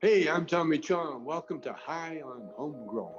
[0.00, 1.24] Hey, I'm Tommy Chong.
[1.24, 3.10] Welcome to High on Homegrown.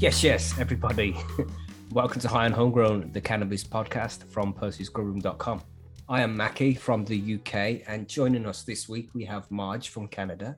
[0.00, 1.16] Yes, yes, everybody.
[1.92, 5.62] Welcome to High on Homegrown, the cannabis podcast from Percy'sGrowroom.com.
[6.08, 10.08] I am Mackie from the UK, and joining us this week we have Marge from
[10.08, 10.56] Canada.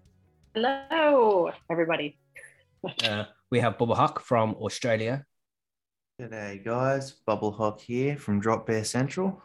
[0.55, 2.17] Hello, everybody.
[3.05, 5.27] Uh, we have Bubba Huck from Australia,
[6.21, 9.43] G'day guys, Bubble Hawk here from Drop Bear Central.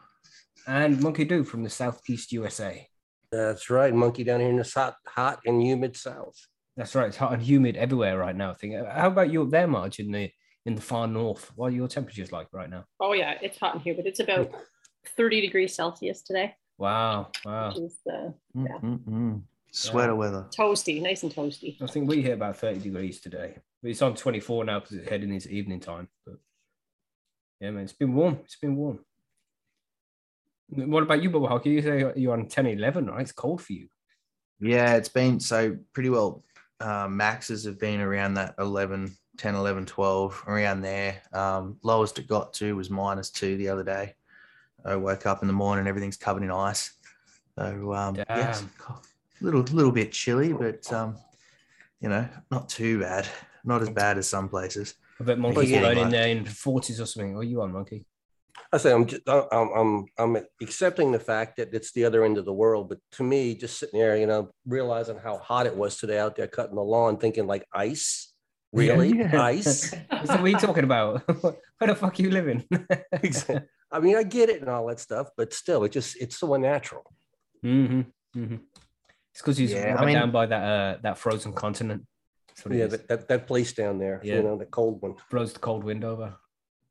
[0.67, 2.87] and Monkey Doo from the Southeast USA.
[3.31, 6.35] That's right, monkey down here in this hot, hot and humid south.
[6.77, 8.51] That's right, it's hot and humid everywhere right now.
[8.51, 8.75] I think.
[8.75, 10.29] Uh, how about you up there, Marge, in the
[10.67, 11.51] in the far north?
[11.55, 12.85] What are your temperatures like right now?
[12.99, 14.51] Oh yeah, it's hot in here, but it's about
[15.17, 17.69] 30 degrees Celsius today, Wow, wow.
[17.69, 18.77] which is uh, mm, Yeah.
[18.83, 19.41] Mm-mm-mm.
[19.71, 20.47] Sweater weather.
[20.55, 21.81] toasty, nice and toasty.
[21.81, 23.55] I think we hit about 30 degrees today.
[23.81, 26.07] But it's on 24 now because it's heading into evening time.
[26.25, 26.35] But
[27.59, 28.39] yeah, man, it's been warm.
[28.43, 28.99] It's been warm.
[30.69, 31.71] What about you, Bubba Hockey?
[31.71, 33.21] You say you're on 10, 11, right?
[33.21, 33.87] It's cold for you.
[34.59, 36.43] Yeah, it's been so pretty well.
[36.79, 41.21] Uh, maxes have been around that 11, 10, 11, 12, around there.
[41.33, 44.13] Um, lowest it got to was minus two the other day.
[44.85, 46.93] I woke up in the morning, everything's covered in ice.
[47.57, 48.93] So, um, yeah, it's a
[49.41, 51.17] little, little bit chilly, but, um,
[51.99, 53.27] you know, not too bad.
[53.65, 54.95] Not as bad as some places.
[55.19, 55.81] I bet Monkey's Yeah.
[55.81, 57.33] right in there in 40s or something.
[57.35, 58.05] What are you on, Monkey?
[58.71, 62.37] I say I'm, just, I'm, I'm, I'm accepting the fact that it's the other end
[62.37, 65.75] of the world, but to me, just sitting there, you know, realizing how hot it
[65.75, 68.33] was today out there cutting the lawn, thinking like ice,
[68.71, 69.41] really, Yeah.
[69.55, 69.89] ice.
[69.91, 71.21] So what are you talking about?
[71.41, 72.65] Where the fuck are you living?
[73.91, 76.53] I mean, I get it and all that stuff, but still, it just it's so
[76.53, 77.03] unnatural.
[77.63, 78.01] hmm
[78.33, 78.55] hmm
[79.33, 82.05] It's because he's Yeah, I right mean- down by that uh, that frozen continent.
[82.59, 82.91] That's what it Yeah, is.
[82.91, 84.37] that, that, that place down there, Yeah.
[84.37, 85.15] you know, the cold one.
[85.29, 86.35] blows the cold wind over.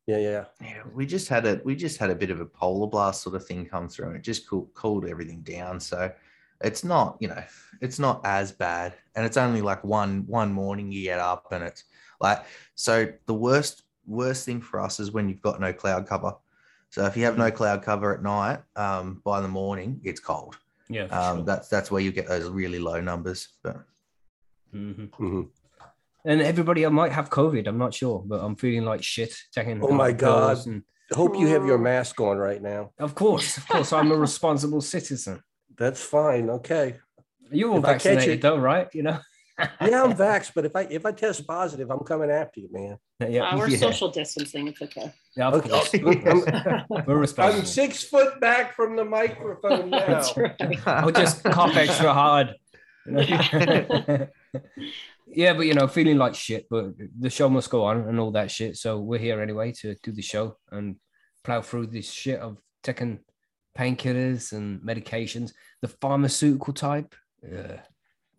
[0.07, 0.45] Yeah, yeah.
[0.61, 3.35] Yeah, we just had a we just had a bit of a polar blast sort
[3.35, 5.79] of thing come through, and it just cool, cooled everything down.
[5.79, 6.11] So
[6.61, 7.43] it's not, you know,
[7.81, 11.63] it's not as bad, and it's only like one one morning you get up, and
[11.63, 11.83] it's
[12.19, 12.43] like
[12.73, 13.07] so.
[13.27, 16.33] The worst worst thing for us is when you've got no cloud cover.
[16.89, 20.57] So if you have no cloud cover at night, um, by the morning it's cold.
[20.89, 21.45] Yeah, Um, sure.
[21.45, 23.49] That's that's where you get those really low numbers.
[23.61, 23.77] But
[24.73, 25.13] Mhm.
[25.13, 25.41] hmm
[26.25, 27.67] And everybody I might have COVID.
[27.67, 29.33] I'm not sure, but I'm feeling like shit.
[29.53, 30.65] Taking Oh my God.
[30.67, 32.91] And Hope you have your mask on right now.
[32.99, 35.41] of course, of course, I'm a responsible citizen.
[35.77, 36.49] That's fine.
[36.49, 36.97] Okay.
[37.51, 38.87] You're all If I catch vaccinated, it- though, right?
[38.93, 39.19] You know.
[39.81, 42.97] Yeah, I'm vaxxed, but if I if I test positive, I'm coming after you, man.
[43.29, 43.77] yeah, Uh, we're Yeah.
[43.77, 44.69] social distancing.
[44.69, 45.11] It's okay.
[45.35, 45.69] yeah, of Okay.
[45.69, 45.93] course.
[45.95, 47.59] I'm- We're responsible.
[47.59, 50.07] I'm six foot back from the microphone now.
[50.07, 50.55] That's right.
[50.87, 52.55] I'll just cough extra hard.
[55.31, 55.43] You know?
[55.43, 58.31] yeah, but you know, feeling like shit, but the show must go on and all
[58.31, 58.77] that shit.
[58.77, 60.95] So we're here anyway to do the show and
[61.43, 63.19] plow through this shit of taking
[63.77, 67.15] painkillers and medications, the pharmaceutical type.
[67.43, 67.81] Yeah.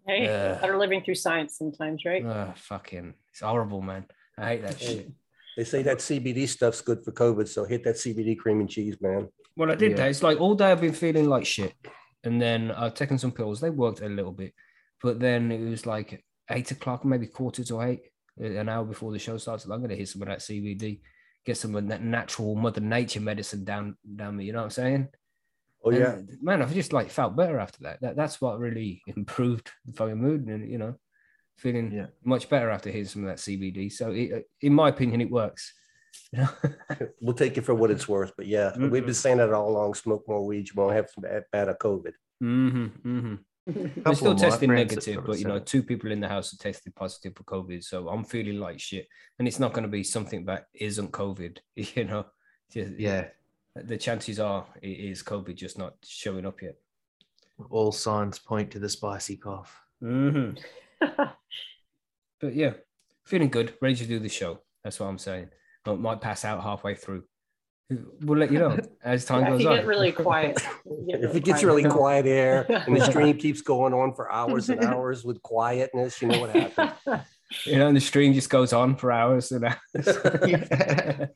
[0.06, 0.58] Hey, Yeah.
[0.60, 2.24] better living through science sometimes, right?
[2.26, 4.06] Ah, fucking, it's horrible, man.
[4.36, 5.10] I hate that shit.
[5.56, 8.96] They say that CBD stuff's good for COVID, so hit that CBD cream and cheese,
[9.00, 9.28] man.
[9.56, 9.96] Well, I did Yeah.
[9.98, 10.10] that.
[10.10, 11.74] It's like all day I've been feeling like shit,
[12.24, 13.60] and then I've taken some pills.
[13.60, 14.54] They worked a little bit,
[15.02, 18.02] but then it was like eight o'clock, maybe quarter to eight,
[18.38, 19.64] an hour before the show starts.
[19.64, 21.00] I'm gonna hit some of that CBD,
[21.44, 24.44] get some of that natural Mother Nature medicine down down me.
[24.44, 25.08] You know what I'm saying?
[25.82, 28.00] Oh yeah, And, man, I've just like felt better after that.
[28.02, 28.16] that.
[28.16, 30.96] That's what really improved the fucking mood, and you know,
[31.56, 32.06] feeling Yeah.
[32.24, 33.90] much better after hitting some of that CBD.
[33.90, 35.72] So, it, in my opinion, it works.
[36.32, 36.48] You know?
[37.22, 38.32] we'll take it for what it's worth.
[38.36, 39.94] But yeah, we've been saying that all along.
[39.94, 42.12] Smoke more weed, you won't have some bad, bad of COVID.
[42.42, 43.34] mm-hmm, mm-hmm.
[43.74, 46.94] Couple We're still testing negative, but you know, two people in the house are tested
[46.94, 47.82] positive for COVID.
[47.84, 49.06] So I'm feeling like shit.
[49.38, 52.26] And it's not going to be something that isn't COVID, you know.
[52.72, 53.26] Just- yeah,
[53.74, 56.76] The chances are it is COVID just not showing up yet.
[57.68, 59.80] all signs point to the spicy cough.
[60.02, 60.58] Mm-hmm.
[62.40, 62.72] But yeah,
[63.24, 64.60] feeling good, ready to do the show.
[64.82, 65.48] That's what I'm saying.
[65.84, 67.24] I might pass out halfway through.
[68.20, 69.76] We'll let you know as time Yeah, if goes you on.
[69.76, 70.60] get really quiet.
[70.86, 71.66] you get If it gets quiet.
[71.74, 76.22] really quiet here and the stream keeps going on for hours and hours with quietness,
[76.22, 77.26] you know what happens.
[77.66, 81.28] you know, and the stream just goes on for hours and hours.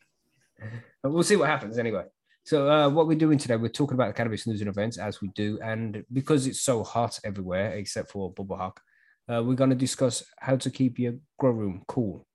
[1.03, 2.05] But we'll see what happens anyway.
[2.45, 5.21] So, uh, what we're doing today, we're talking about the cannabis news and events as
[5.21, 8.81] we do, and because it's so hot everywhere except for Bubble Hawk,
[9.29, 12.27] uh, we're going to discuss how to keep your grow room cool.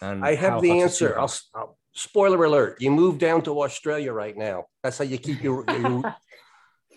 [0.00, 1.14] And I have the hot is too answer.
[1.14, 1.30] I'll, hot.
[1.30, 4.64] s- I'll- spoiler alert: you move down to Australia right now.
[4.82, 5.64] That's how you keep your.
[5.70, 6.16] your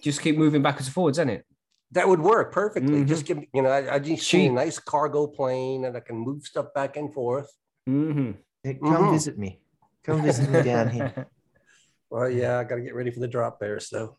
[0.04, 1.46] Just keep moving backwards and forwards, isn't it?
[1.94, 3.04] that would work perfectly.
[3.04, 3.08] Mhm.
[3.08, 4.40] Just give you know, I, I just Cheap.
[4.44, 7.52] need a nice cargo plane and I can move stuff back and forth.
[7.86, 8.32] hmm
[8.64, 9.12] Yeah, come Mhm.
[9.12, 9.60] visit me.
[10.06, 11.28] Come visit me down here.
[12.10, 13.80] Well, yeah, I got to get ready for the drop there.
[13.80, 14.18] So,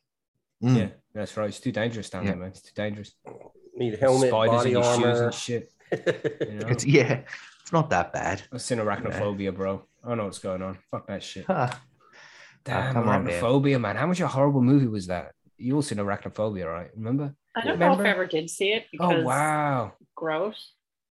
[0.62, 0.76] Mm.
[0.76, 1.48] Yeah, that's right.
[1.48, 2.30] It's too dangerous down Yeah.
[2.32, 2.48] there, man.
[2.50, 3.14] It's too dangerous.
[3.74, 5.24] Need helmet, Spiders body in shoes armor.
[5.24, 5.72] and shit.
[6.48, 6.68] You know?
[6.68, 7.22] It's yeah,
[7.62, 8.42] it's not that bad.
[8.52, 9.82] I've seen arachnophobia, bro.
[10.04, 10.78] I don't know what's going on.
[10.90, 11.44] Fuck that shit.
[11.46, 11.68] Huh.
[11.70, 11.82] Ah,
[12.64, 13.32] Damn, come on, man.
[13.42, 13.96] arachnophobia, man.
[13.96, 15.32] How much a horrible movie was that?
[15.58, 16.90] You all seen arachnophobia, right?
[16.94, 17.34] Remember?
[17.56, 18.02] I don't know Remember?
[18.04, 19.92] if I ever did see it oh, because Oh wow.
[20.14, 20.72] gross.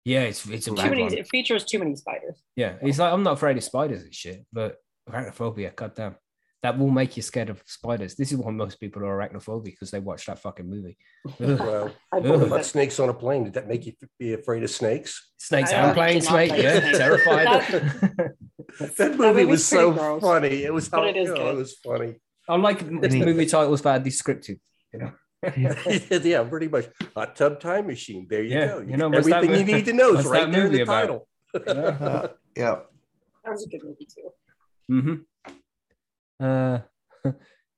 [0.06, 1.06] Yeah, it's it's a Too many.
[1.06, 2.42] It features too many spiders.
[2.56, 4.78] Yeah, it's like I'm not afraid of spiders and shit, but
[5.10, 6.16] arachnophobia, goddamn,
[6.64, 8.16] that will make you scared of spiders.
[8.16, 10.98] This is why most people are arachnophobic because they watch that fucking movie.
[11.40, 12.24] Well, I Ugh.
[12.24, 12.66] believe what about it.
[12.66, 13.44] snakes on a plane?
[13.44, 15.32] Did that make you be afraid of snakes?
[15.38, 16.52] Snakes on and don't planes, mate.
[16.58, 17.48] Yeah, terrified.
[18.98, 20.22] That movie movie's was so gross.
[20.24, 20.64] funny.
[20.64, 21.54] It was But how it is you know, good.
[21.54, 22.16] it was funny.
[22.50, 22.82] I like
[23.12, 24.58] movie titles that are descriptive.
[24.92, 25.12] You know,
[25.56, 26.88] yeah, pretty much.
[27.16, 28.26] Hot tub time machine.
[28.30, 28.80] There you Yeah, go.
[28.82, 30.82] you know, what's that everything you need to know is right that there in the
[30.82, 31.02] about?
[31.02, 31.28] title.
[31.54, 32.28] Uh,
[32.58, 32.76] yeah.
[33.44, 34.30] That was a good movie too.
[34.92, 35.54] Mm-hmm.
[36.40, 36.80] Uh,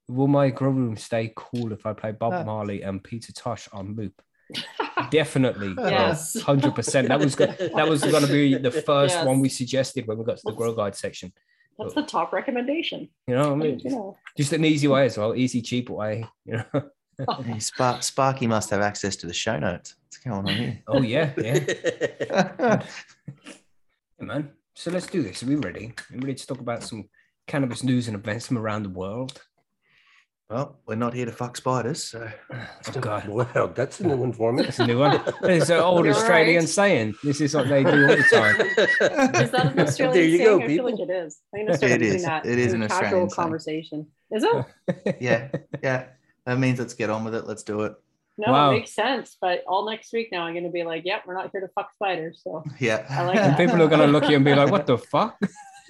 [0.08, 2.44] will my grow room stay cool if I play Bob Uh.
[2.44, 4.22] Marley and Peter Tosh on loop?
[5.12, 6.40] Definitely, Yes.
[6.42, 7.08] hundred percent.
[7.10, 9.26] That was go- that was going to be the first Yes.
[9.26, 11.34] one we suggested when we got to the grow guide section.
[11.78, 13.10] That's the top recommendation.
[13.28, 14.18] You know, what I mean, You know.
[14.38, 16.26] just an easy way as well, easy, cheap way.
[16.46, 16.90] You know.
[17.44, 19.96] Hey, Spark, Sparky must have access to the show notes.
[20.04, 20.80] What's going on here?
[20.88, 21.60] Oh yeah, yeah.
[22.20, 22.84] Yeah,
[24.20, 24.52] man.
[24.76, 25.42] So let's do this.
[25.44, 25.88] Are we ready?
[26.12, 27.10] Are we ready to talk about some
[27.48, 29.42] cannabis news and events from around the world?
[30.48, 33.28] well, we're not here to fuck spiders, so Oh God.
[33.56, 34.62] Wow, that's a new one for me.
[34.62, 35.20] That's a new one.
[35.42, 36.70] It's an old You're Australian right.
[36.70, 37.16] saying.
[37.24, 38.62] This is what they do all the time.
[39.42, 40.50] Is that an Australian There you saying?
[40.60, 40.92] go, I feel people.
[40.92, 41.40] like it is.
[41.54, 42.24] I'm gonna start it is.
[42.26, 43.44] That it is in an casual Australian saying.
[43.44, 44.08] conversation.
[44.32, 45.18] Is it?
[45.20, 45.50] yeah,
[45.82, 46.06] yeah.
[46.46, 47.48] That means let's get on with it.
[47.48, 47.94] Let's do it.
[48.38, 48.70] No, Wow.
[48.70, 49.38] it makes sense.
[49.42, 51.92] But all next week now, I'm gonna be like, "Yep, we're not here to fuck
[51.94, 53.04] spiders." So, Yeah.
[53.10, 53.58] I like And that.
[53.58, 55.40] people are gonna look at you and be like, "What the fuck?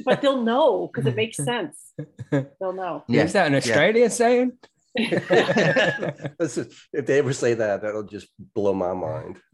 [0.03, 1.93] But they'll know because it makes sense.
[2.31, 3.03] They'll know.
[3.07, 3.23] Yeah.
[3.23, 4.53] Is that an Australian saying?"
[6.39, 9.39] Listen, if they ever say that, that'll just blow my mind.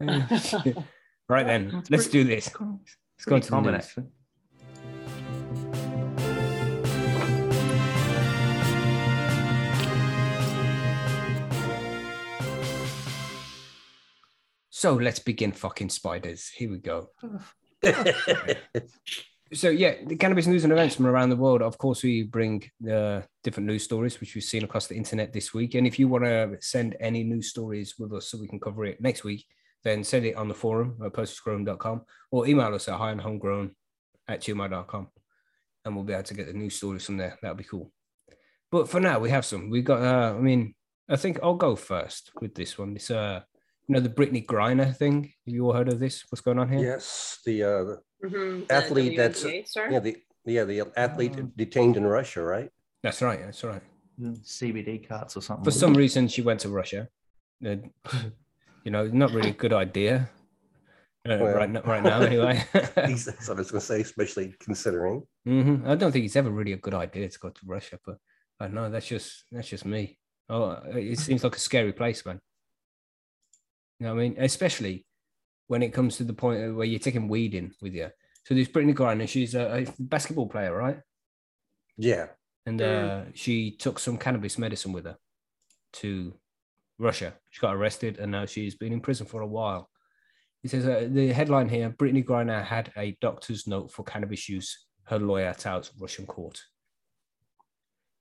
[1.28, 2.46] right then, That's let's pretty- do this.
[2.46, 2.78] Let's go
[3.18, 3.84] Pretty into the news.
[3.84, 4.06] actually.
[14.70, 16.48] So let's begin fucking spiders.
[16.48, 17.10] Here we go.
[19.54, 21.62] So yeah, the cannabis news and events from around the world.
[21.62, 25.52] Of course, we bring the different news stories which we've seen across the internet this
[25.52, 25.74] week.
[25.74, 28.84] And if you want to send any news stories with us so we can cover
[28.84, 29.44] it next week,
[29.84, 33.70] then send it on the forum at postgrown.com or email us at high and highandhomegrown
[34.28, 35.08] at gmail.com
[35.84, 37.38] and we'll be able to get the news stories from there.
[37.42, 37.90] That'll be cool.
[38.70, 39.70] But for now, we have some.
[39.70, 40.02] We got.
[40.02, 40.74] Uh, I mean,
[41.08, 42.96] I think I'll go first with this one.
[42.96, 43.42] It's uh,
[43.86, 45.24] you know, the Brittney Griner thing.
[45.24, 46.24] Have you all heard of this?
[46.30, 46.80] What's going on here?
[46.80, 48.70] yes, the uh, Mhm.
[48.70, 49.90] Athlete The that's- WNBA star?
[49.90, 51.50] yeah, the yeah, the athlete Oh.
[51.56, 52.70] detained in Russia, right?
[53.02, 53.40] That's right.
[53.40, 53.82] That's right.
[54.20, 55.64] CBD carts or something.
[55.64, 57.08] For some reason, she went to Russia.
[57.64, 57.76] Uh,
[58.84, 60.28] you know, not really a good idea.
[61.24, 61.54] Uh, Well.
[61.54, 62.64] right, now, right now, anyway.
[62.72, 65.22] That's what I was going to say, especially considering.
[65.44, 68.18] hmm I don't think it's ever really a good idea to go to Russia, but
[68.60, 70.18] I know that's just that's just me.
[70.48, 72.40] Oh, it seems like a scary place, man.
[73.98, 74.36] You know what I mean?
[74.38, 75.06] Especially
[75.68, 78.10] when it comes to the point where you're taking weed in with you.
[78.44, 79.28] So there's Brittney Griner.
[79.28, 80.98] She's a, a basketball player, right?
[81.96, 82.26] Yeah.
[82.66, 83.28] and Mm.
[83.28, 85.16] uh, she took some cannabis medicine with her
[85.94, 86.34] to
[86.98, 87.34] Russia.
[87.50, 89.88] She got arrested, and now she's been in prison for a while.
[90.62, 94.86] He says uh, the headline here: Brittney Griner had a doctor's note for cannabis use.
[95.04, 96.62] Her lawyer tells Russian court.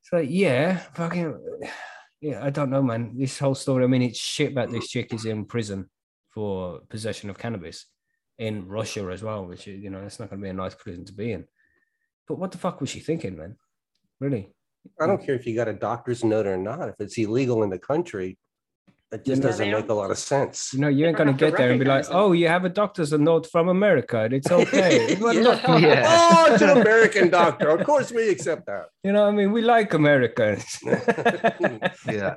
[0.01, 1.37] So yeah, fucking
[2.21, 2.43] yeah.
[2.43, 3.13] I don't know, man.
[3.15, 3.83] This whole story.
[3.83, 5.87] I mean, it's shit that this chick is in prison
[6.31, 7.85] for possession of cannabis
[8.37, 11.05] in Russia as well, which you know that's not going to be a nice prison
[11.05, 11.45] to be in.
[12.27, 13.57] But what the fuck was she thinking, man?
[14.19, 14.49] Really?
[14.99, 16.89] I don't care if you got a doctor's note or not.
[16.89, 18.37] If it's illegal in the country,
[19.11, 20.73] it just Yeah, doesn't make a lot of sense.
[20.73, 22.47] You know, you ain't gonna have to get there and be like, recognize "Oh, you
[22.47, 25.77] have a doctor's note from America, and it's okay." Yeah.
[25.79, 26.05] Yeah.
[26.07, 27.69] Oh, it's an American doctor.
[27.69, 28.85] Of course, we accept that.
[29.03, 30.79] You know, what I mean, we like Americans.
[32.07, 32.35] Yeah.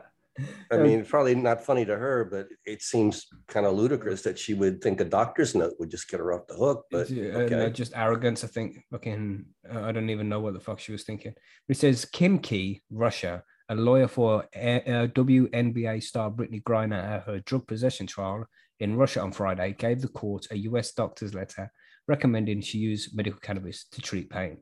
[0.71, 4.55] I mean, probably not funny to her, but it seems kind of ludicrous that she
[4.55, 6.87] would think a doctor's note would just get her off the hook.
[6.91, 8.43] But It's, uh, just arrogance.
[8.43, 8.79] I think.
[8.91, 11.35] Fucking, uh, I don't even know what the fuck she was thinking.
[11.69, 17.41] It says Khimki, Russia, a lawyer for uh, uh, WNBA star Brittney Griner at her
[17.41, 18.45] drug possession trial
[18.81, 20.93] in Russia on Friday, gave the court a U.S.
[20.93, 21.71] doctor's letter
[22.07, 24.59] recommending she use medical cannabis to treat pain.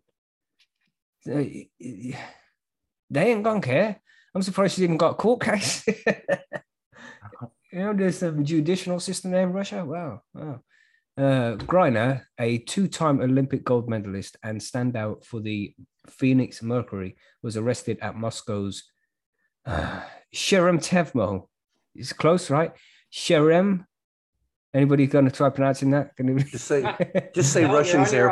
[1.25, 1.71] They
[3.15, 4.01] ain't gonna care.
[4.35, 5.85] I'm surprised she's even got a court case.
[5.87, 9.85] you know, there's a judicial system there in Russia.
[9.85, 10.61] Wow, wow.
[11.17, 15.75] Uh, Griner, a two-time Olympic gold medalist and standout for the
[16.09, 18.85] Phoenix Mercury, was arrested at Moscow's
[19.67, 20.01] uh,
[20.35, 21.49] Sheremetyevo.
[21.95, 22.73] It's close, right?
[23.13, 23.85] Sherem.
[24.75, 26.17] Anybody going to try pronouncing that?
[26.17, 26.39] Can you...
[26.45, 28.31] Just say, just say No, Russian's on your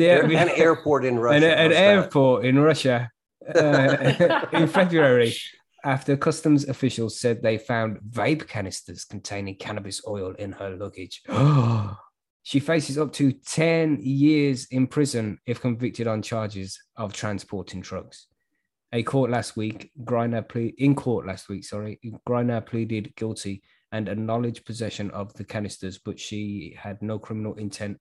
[0.00, 0.28] air.
[0.28, 1.46] Yeah, an airport in Russia.
[1.46, 3.08] an, an airport in Russia
[3.54, 5.34] uh, in February
[5.84, 11.22] after customs officials said they found vape canisters containing cannabis oil in her luggage.
[12.42, 18.26] she faces up to 10 years in prison if convicted on charges of transporting drugs.
[18.92, 23.62] A court last week, Griner ple- in court last week, sorry, Griner pleaded guilty
[23.92, 27.98] and acknowledged possession of the canisters, but she had no criminal intent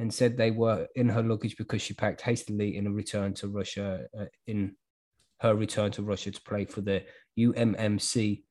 [0.00, 3.48] and said they were in her luggage because she packed hastily in a return to
[3.48, 4.74] Russia uh, in
[5.40, 7.02] her return to Russia to play for the
[7.38, 8.42] UMMC.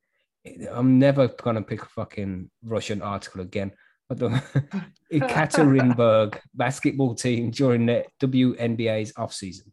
[0.70, 3.72] I'm never gonna pick a fucking Russian article again.
[4.08, 4.28] But the
[5.12, 9.72] Ekaterinburg basketball team during the WNBA's off season.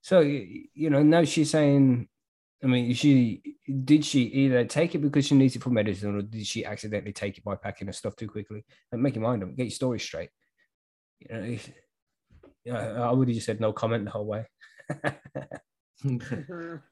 [0.00, 2.08] So you know now she's saying,
[2.62, 3.42] I mean, she
[3.84, 7.12] did she either take it because she needs it for medicine, or did she accidentally
[7.12, 8.64] take it by packing her stuff too quickly?
[8.90, 10.30] And make your mind up, get your story straight.
[11.20, 11.58] You know,
[12.64, 14.46] yeah, I would have just said no comment the whole way.
[16.04, 16.82] Mhm.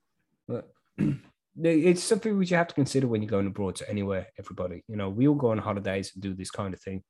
[0.49, 0.71] but
[1.63, 4.27] it's something which you have to consider when you're going abroad to anywhere.
[4.39, 7.03] Everybody, you know, we all go on holidays and do this kind of thing,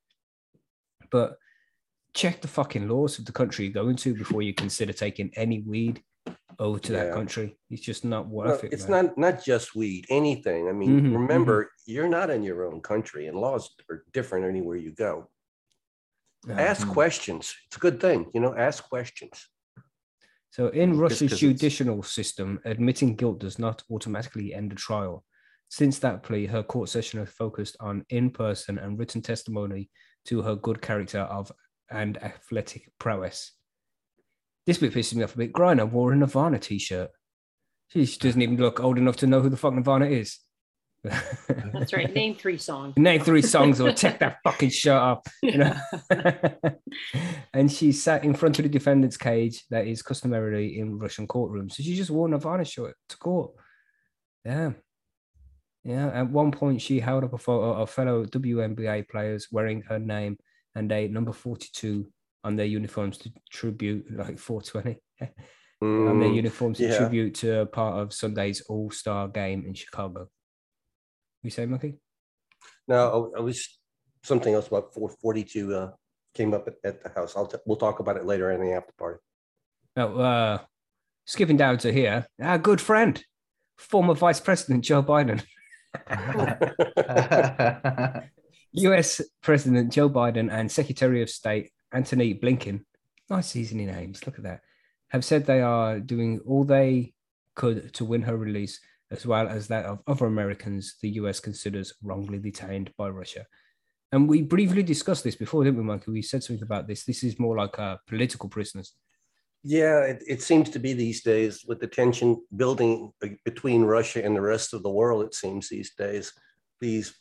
[1.11, 1.37] but
[2.13, 5.61] check the fucking laws of the country you're going to before you consider taking any
[5.61, 6.01] weed
[6.59, 7.57] over to that country.
[7.69, 8.73] It's just not worth it.
[8.73, 9.05] it's man.
[9.05, 10.67] not not just weed, anything.
[10.67, 14.77] I mean, Mhm, remember, you're not in your own country, and laws are different anywhere
[14.77, 15.29] you go.
[16.47, 16.61] Yeah.
[16.61, 16.93] Ask hmm.
[16.93, 17.55] questions.
[17.67, 18.55] It's a good thing, you know.
[18.55, 19.47] Ask questions.
[20.51, 25.25] So, in Russia's 'cause it's- judicial system, admitting guilt does not automatically end a trial.
[25.69, 29.89] Since that plea, her court session has focused on in person and written testimony
[30.25, 31.51] to her good character of
[31.89, 33.53] and athletic prowess.
[34.65, 35.53] This bit pisses me off a bit.
[35.53, 37.09] Griner wore a Nirvana t shirt.
[37.89, 40.39] She doesn't even look old enough to know who the fuck Nirvana is.
[41.03, 42.11] That's right.
[42.13, 42.95] Name three songs.
[42.97, 45.19] Name three songs or take that fucking shirt off.
[45.41, 45.75] You know?
[47.53, 51.73] and she sat in front of the defendant's cage that is customarily in Russian courtrooms.
[51.73, 53.51] So she just wore a Nirvana shirt to court.
[54.45, 54.71] Yeah.
[55.83, 56.07] Yeah.
[56.13, 60.37] At one point, she held up a photo of fellow WNBA players wearing her name
[60.75, 62.07] and a number 42
[62.43, 66.97] on their uniforms to tribute, like 420, on their Mm, uniforms to yeah.
[66.97, 70.27] tribute to a part of Sunday's All Star game in Chicago.
[71.43, 71.99] You say, Monkey?
[72.87, 73.77] no, I I was
[74.23, 75.91] something else about 442 uh,
[76.33, 77.35] came up at, at the house.
[77.35, 79.19] I'll t- we'll talk about it later in the after party.
[79.97, 80.57] Oh, uh,
[81.25, 83.23] skipping down to here, our good friend,
[83.77, 85.43] former Vice President Joe Biden.
[88.71, 92.81] US President Joe Biden and Secretary of State Antony Blinken,
[93.29, 94.61] nice seasoning names, look at that,
[95.09, 97.13] have said they are doing all they
[97.55, 98.79] could to win her release,
[99.13, 103.45] as well as that of other Americans the US considers wrongly detained by Russia.
[104.11, 106.13] And we briefly discussed this before, didn't we, Michael?
[106.13, 107.03] We said something about this.
[107.05, 108.93] This is more like uh, political prisoners.
[109.63, 113.13] Yeah, it, it seems to be these days with the tension building
[113.45, 115.25] between Russia and the rest of the world.
[115.25, 116.33] It seems these days
[116.81, 117.13] these,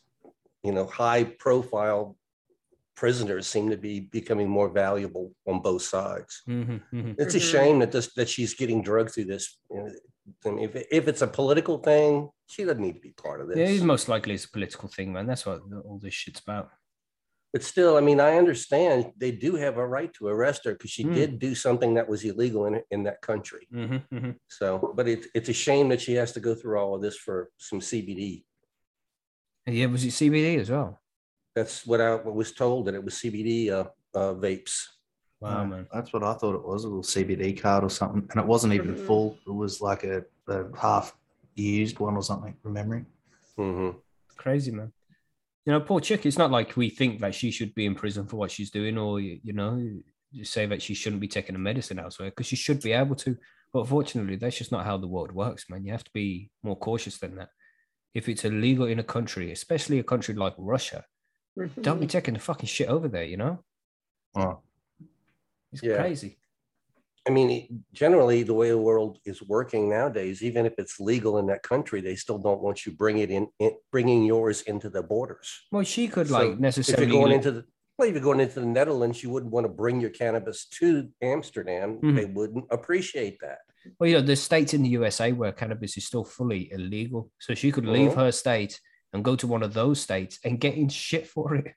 [0.63, 2.17] you know, high profile
[2.97, 6.43] prisoners seem to be becoming more valuable on both sides.
[6.49, 7.15] Mhm, mhm.
[7.19, 7.53] It's a Mhm.
[7.53, 9.59] shame that this that she's getting drugged through this.
[9.71, 9.91] You know,
[10.45, 13.49] I mean, if, if it's a political thing, she doesn't need to be part of
[13.49, 13.79] this.
[13.81, 15.27] Yeah, most likely it's a political thing, man.
[15.27, 16.71] That's what all this shit's about.
[17.53, 20.91] But still, I mean, I understand they do have a right to arrest her because
[20.91, 21.13] she Hmm.
[21.15, 23.69] did do something that was illegal in in that country.
[23.73, 27.03] Mm-hmm, So, but it's it's a shame that she has to go through all of
[27.03, 28.45] this for some CBD.
[29.67, 31.01] Yeah, was it CBD as well?
[31.55, 34.87] That's what I was told that it was CBD uh, uh, vapes.
[35.43, 35.89] Wow, man.
[35.93, 38.27] That's what I thought it was, a little CBD card or something.
[38.31, 39.07] And it wasn't even Mhm.
[39.07, 39.39] full.
[39.47, 41.17] It was like a, a half
[41.57, 43.05] used one or something from memory.
[43.59, 44.01] Mhm.
[44.37, 44.93] Crazy, man.
[45.67, 46.25] You know, poor chick.
[46.27, 48.97] It's not like we think that she should be in prison for what she's doing,
[48.99, 49.77] or you you know,
[50.31, 53.17] you say that she shouldn't be taking a medicine elsewhere because she should be able
[53.17, 53.37] to.
[53.73, 55.85] But unfortunately, that's just not how the world works, man.
[55.85, 57.51] You have to be more cautious than that.
[58.15, 61.05] If it's illegal in a country, especially a country like Russia,
[61.81, 63.25] don't be taking the fucking shit over there.
[63.25, 63.65] You know,
[64.35, 64.61] Oh,
[65.73, 65.97] it's Yeah.
[65.97, 66.39] crazy.
[67.27, 71.47] I mean, generally, the way the world is working nowadays, even if it's legal in
[71.47, 75.03] that country, they still don't want you bring it in, in bringing yours into the
[75.05, 75.49] borders.
[75.71, 77.07] Well, she could So, like If necessarily.
[77.07, 77.65] you're going into the
[77.99, 81.09] well, if you're going into the Netherlands, you wouldn't want to bring your cannabis to
[81.21, 81.99] Amsterdam.
[82.01, 82.17] Mhm.
[82.17, 83.59] They wouldn't appreciate that.
[84.01, 87.31] Well, you know, there's states in the USA where cannabis is still fully illegal.
[87.39, 88.17] So she could leave Mhm.
[88.17, 88.81] her state
[89.13, 91.75] and go to one of those states and get in shit for it.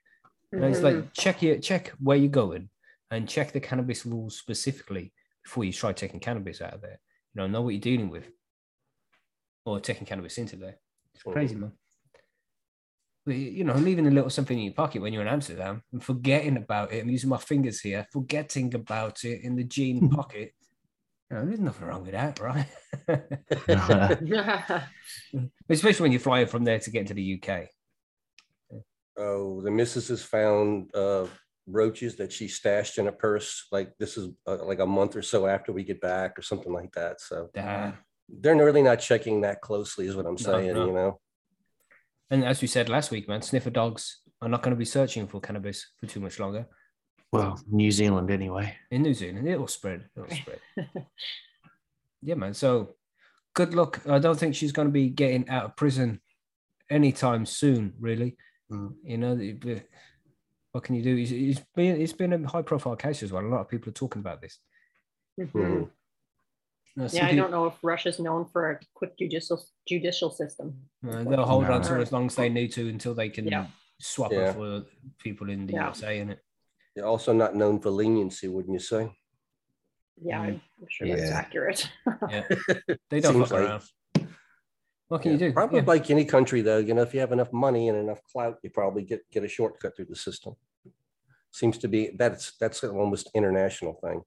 [0.52, 2.70] You know, it's like check your check where you're going
[3.10, 5.12] and check the cannabis rules specifically
[5.44, 6.98] before you try taking cannabis out of there.
[7.34, 8.28] You know, know what you're dealing with,
[9.64, 10.76] or taking cannabis into there.
[11.14, 11.72] It's crazy, man.
[13.24, 16.02] But, you know, leaving a little something in your pocket when you're in Amsterdam and
[16.02, 17.02] forgetting about it.
[17.02, 20.52] I'm using my fingers here, forgetting about it in the jean pocket.
[21.30, 22.68] You know, there's nothing wrong with that, right?
[25.68, 27.66] Especially when you're flying from there to get into the UK.
[29.18, 31.26] Oh, the missus has found uh,
[31.66, 33.66] roaches that she stashed in a purse.
[33.72, 36.72] Like this is uh, like a month or so after we get back, or something
[36.72, 37.20] like that.
[37.20, 37.94] So Damn.
[38.28, 40.74] they're really not checking that closely, is what I'm saying.
[40.74, 40.86] no.
[40.86, 41.20] You know.
[42.30, 45.26] And as we said last week, man, sniffer dogs are not going to be searching
[45.28, 46.66] for cannabis for too much longer.
[47.32, 48.74] Well, New Zealand anyway.
[48.90, 50.08] In New Zealand, it will spread.
[50.16, 50.60] It will spread.
[52.22, 52.54] yeah, man.
[52.54, 52.94] So
[53.54, 54.00] good luck.
[54.08, 56.20] I don't think she's going to be getting out of prison
[56.90, 58.36] anytime soon, really.
[58.70, 58.94] Mm.
[59.04, 59.82] You know, the- the-
[60.76, 61.16] what can you do?
[61.16, 63.42] It's, it's been it's been a high profile case as well.
[63.42, 64.58] A lot of people are talking about this.
[65.40, 65.50] Mhm.
[65.52, 65.90] Mhm.
[66.96, 70.68] Now, Yeah, I don't know if Russia's known for a quick judicial judicial system.
[71.08, 73.46] uh, they'll hold on to it as long as they need to until they can
[73.48, 73.66] Yeah.
[74.00, 74.50] swap Yeah.
[74.50, 74.84] it for
[75.18, 75.86] people in the Yeah.
[75.86, 76.18] USA.
[76.20, 76.40] In it.
[76.94, 79.02] They're also not known for leniency, wouldn't you say?
[80.20, 80.60] Yeah, Mm.
[80.80, 81.90] I'm sure that's accurate.
[82.32, 82.44] Yeah,
[83.10, 83.82] they don't Seems fuck like- around.
[85.08, 85.52] What can Yeah, you do?
[85.52, 85.84] Probably Yeah.
[85.86, 86.78] like any country, though.
[86.78, 89.48] You know, if you have enough money and enough clout, you probably get get a
[89.48, 90.54] shortcut through the system.
[91.52, 94.22] Seems to be that's that's an almost international thing.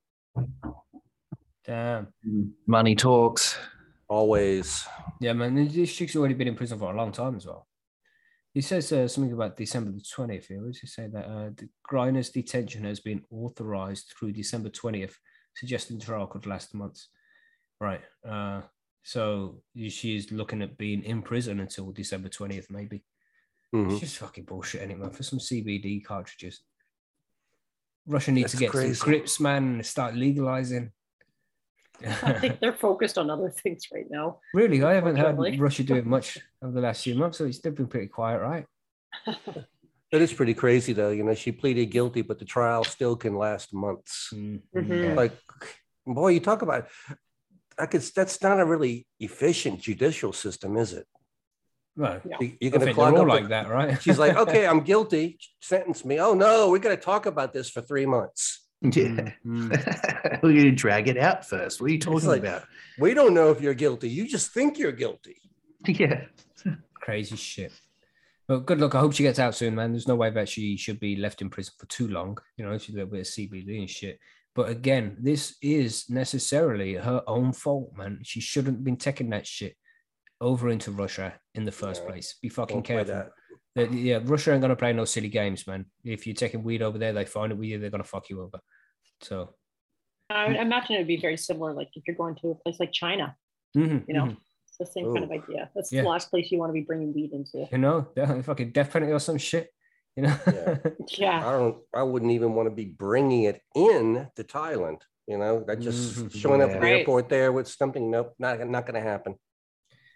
[1.66, 2.14] Damn.
[2.66, 3.58] Money talks.
[4.08, 4.86] Always.
[5.20, 5.58] Yeah, man.
[5.58, 7.68] and This chick's already been in prison for a long time as well.
[8.54, 11.08] He says uh, something about December the 20th He What does he say?
[11.08, 15.14] That uh, the Griner's detention has been authorized through December 20th,
[15.56, 17.10] suggesting trial could last months.
[17.80, 18.02] Right.
[18.28, 18.62] Uh,
[19.04, 23.04] so she's looking at being in prison until December 20th, maybe.
[23.74, 23.92] Mhm.
[23.92, 26.62] It's just fucking bullshit, anyway, for some CBD cartridges.
[28.08, 28.94] Russia needs to get crazy.
[28.96, 30.92] some grips, man, and start legalizing.
[32.02, 34.40] I think they're focused on other things right now.
[34.54, 37.76] Really, I haven't heard Russia doing much over the last few months, so it's they've
[37.76, 38.66] been pretty quiet, right?
[40.12, 41.12] It is pretty crazy, though.
[41.12, 44.32] You know, she pleaded guilty, but the trial still can last months.
[44.34, 45.16] Mm, Mhm.
[45.16, 45.34] Like,
[46.04, 46.88] boy, you talk about
[47.80, 48.02] I could.
[48.02, 51.06] That's not a really efficient judicial system, is it?
[51.96, 52.38] Well, Yeah.
[52.40, 54.02] You- You're going to think clog up all the- like that, right?
[54.02, 55.38] She's like, okay, I'm guilty.
[55.62, 56.20] Sentence me.
[56.20, 58.68] Oh no, we're going to talk about this for three months.
[58.82, 59.34] Yeah.
[59.46, 61.82] Mm, We're going to drag it out first.
[61.82, 62.64] What are you talking like- about?
[62.98, 64.10] We don't know if you're guilty.
[64.10, 65.38] You just think you're guilty.
[65.88, 66.26] Yeah.
[66.96, 67.72] crazy shit.
[68.48, 68.96] But good luck.
[68.96, 69.92] I hope she gets out soon, man.
[69.92, 72.38] There's no way that she should be left in prison for too long.
[72.58, 74.18] You know, she's a little bit of CBD and shit.
[74.56, 78.20] But again, this is necessarily her own fault, man.
[78.24, 79.76] She shouldn't have been taking that shit
[80.42, 82.36] over into Russia in the first No, place.
[82.42, 83.14] Be fucking Don't careful.
[83.14, 83.30] that.
[83.76, 85.86] That- yeah, Russia ain't gonna play no silly games, man.
[86.04, 88.42] If you're taking weed over there, they find it with you, they're gonna fuck you
[88.42, 88.60] over.
[89.22, 89.56] So,
[90.30, 92.80] I would imagine it would be very similar, like if you're going to a place
[92.80, 93.36] like China,
[93.76, 94.38] mhm, you know, mhm.
[94.68, 95.70] it's the same kind of idea.
[95.76, 96.02] That's Yeah.
[96.04, 97.68] the last place you want to be bringing weed into.
[97.72, 99.70] you know, definitely fucking death penalty or some shit.
[100.20, 100.78] You know, Yeah.
[101.18, 101.48] Yeah.
[101.48, 101.78] I don't.
[101.94, 105.02] I wouldn't even want to be bringing it in to Thailand.
[105.28, 106.36] You know, that just Mhm.
[106.36, 106.98] showing up at the Right.
[107.00, 108.10] airport there with something.
[108.12, 109.36] Nope, not not going to happen.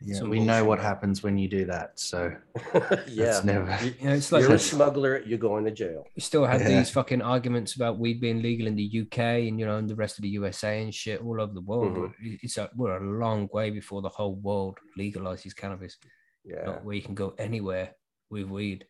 [0.02, 1.98] Yeah, Some we know what happens when you do that.
[1.98, 2.36] So
[3.08, 3.70] yeah, that's never.
[3.86, 5.20] You- yeah, it's like you're a smuggler.
[5.26, 6.04] You're going to jail.
[6.16, 6.70] we still have Yeah.
[6.80, 9.96] these fucking arguments about weed being legal in the UK and you know, and the
[9.96, 11.94] rest of the USA and shit all over the world.
[11.96, 12.40] Mhm.
[12.44, 15.98] It's a, we're a long way before the whole world legalizes cannabis.
[16.44, 16.64] Yeah.
[16.66, 17.96] Not where you can go anywhere
[18.30, 18.86] with weed.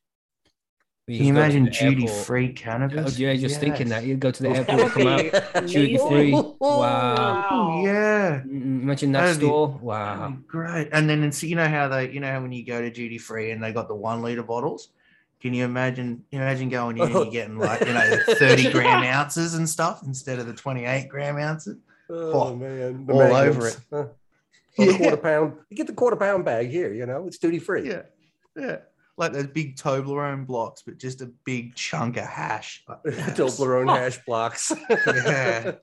[1.06, 3.20] Where Can you just go to imagine duty airport- free Oh, cannabis?
[3.20, 6.32] yeah, just thinking that you'd go to the airport, would come out, duty free.
[6.32, 7.48] Wow.
[7.52, 8.42] Oh, yeah.
[8.44, 9.68] Imagine that That'd store.
[9.68, 10.38] That'd Wow.
[10.48, 10.90] Great.
[10.94, 13.18] And then it's you know how they you know how when you go to duty
[13.18, 14.90] free and they got the one liter bottles.
[15.42, 19.56] Can you imagine imagine going in and you're getting like you know 30 gram ounces
[19.56, 21.76] and stuff instead of the 28 gram ounces?
[22.10, 23.78] Oh, Oh, man, all over it.
[23.92, 23.98] huh?
[23.98, 24.12] Or
[24.78, 24.98] the Yeah.
[25.00, 25.54] quarter pound.
[25.70, 26.94] You get the quarter pound bag here.
[26.94, 27.90] You know, it's duty free.
[27.90, 28.04] Yeah.
[28.58, 28.78] Yeah.
[29.18, 32.84] Like those big Toblerone blocks, but just a big chunk of hash.
[33.06, 34.72] Toblerone hash blocks.
[34.90, 35.74] Yeah.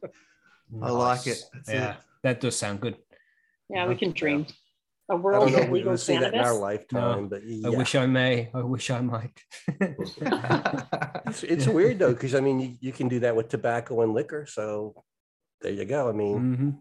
[0.82, 1.42] I like it.
[1.52, 1.96] That's yeah, it.
[2.22, 2.96] that does sound good.
[3.68, 4.46] Yeah, we can dream.
[5.08, 6.60] a world don't know of if we're legal going to see that in our cannabis.
[6.60, 7.66] lifetime, but yeah.
[7.66, 8.50] I wish I may.
[8.54, 9.36] I wish I might.
[11.26, 14.14] It's, it's weird though, because I mean, you, you can do that with tobacco and
[14.14, 14.46] liquor.
[14.46, 15.02] So
[15.60, 16.08] there you go.
[16.08, 16.78] I mean, Mhm.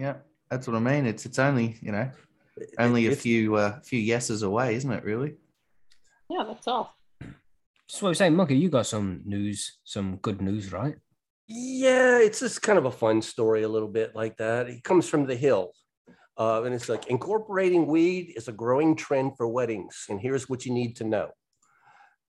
[0.00, 0.16] yeah,
[0.50, 1.06] that's what I mean.
[1.06, 2.10] It's it's only you know
[2.78, 5.04] only a few uh, few yeses away, isn't it?
[5.04, 5.34] Really?
[6.28, 6.94] Yeah, that's all.
[7.88, 10.96] So what I'm saying, Monkey, you got some news, some good news, right?
[11.46, 14.68] Yeah, it's just kind of a fun story, a little bit like that.
[14.68, 15.72] It comes from the Hill.
[16.38, 20.04] Uh, and it's like incorporating weed is a growing trend for weddings.
[20.10, 21.30] And here's what you need to know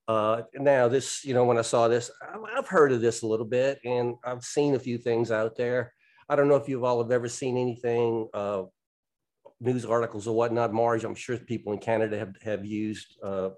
[0.08, 3.28] Uh, now this, you know, when I saw this, I- I've heard of this a
[3.28, 5.92] little bit and I've seen a few things out there.
[6.30, 8.64] I don't know if you've all have ever seen anything, uh,
[9.60, 10.72] news articles or whatnot.
[10.74, 13.50] Marge, I'm sure people in Canada have, have used, uh,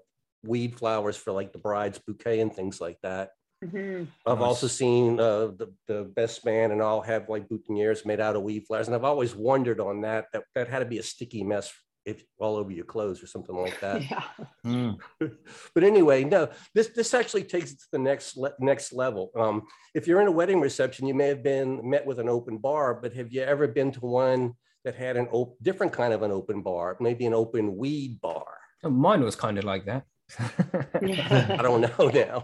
[0.42, 3.30] weed flowers for like the bride's bouquet and things like that.
[3.64, 4.06] Mhm.
[4.26, 8.34] I've also seen uh, the, the best man and all have like boutonnieres made out
[8.36, 8.86] of weed flowers.
[8.86, 11.70] And I've always wondered on that, that, that had to be a sticky mess
[12.06, 14.10] if all over your clothes or something like that.
[14.10, 14.22] Yeah.
[14.64, 14.96] Mm.
[15.74, 19.30] but anyway, no, this, this actually takes it to the next, le- next level.
[19.36, 22.56] Um, if you're in a wedding reception, you may have been met with an open
[22.56, 24.54] bar, but have you ever been to one
[24.86, 28.46] that had an op- different kind of an open bar, maybe an open weed bar?
[28.82, 30.04] Mine was kind of like that.
[30.40, 32.42] I don't know now.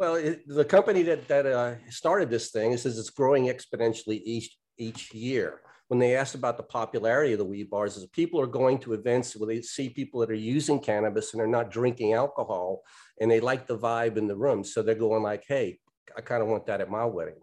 [0.00, 4.22] Well, it, the company that that uh, started this thing, it says it's growing exponentially
[4.24, 5.60] each each year.
[5.88, 8.94] When they asked about the popularity of the weed bars, is people are going to
[8.94, 12.80] events where they see people that are using cannabis and they're not drinking alcohol,
[13.20, 15.78] and they like the vibe in the room, so they're going like, "Hey,
[16.16, 17.42] I kind of want that at my wedding."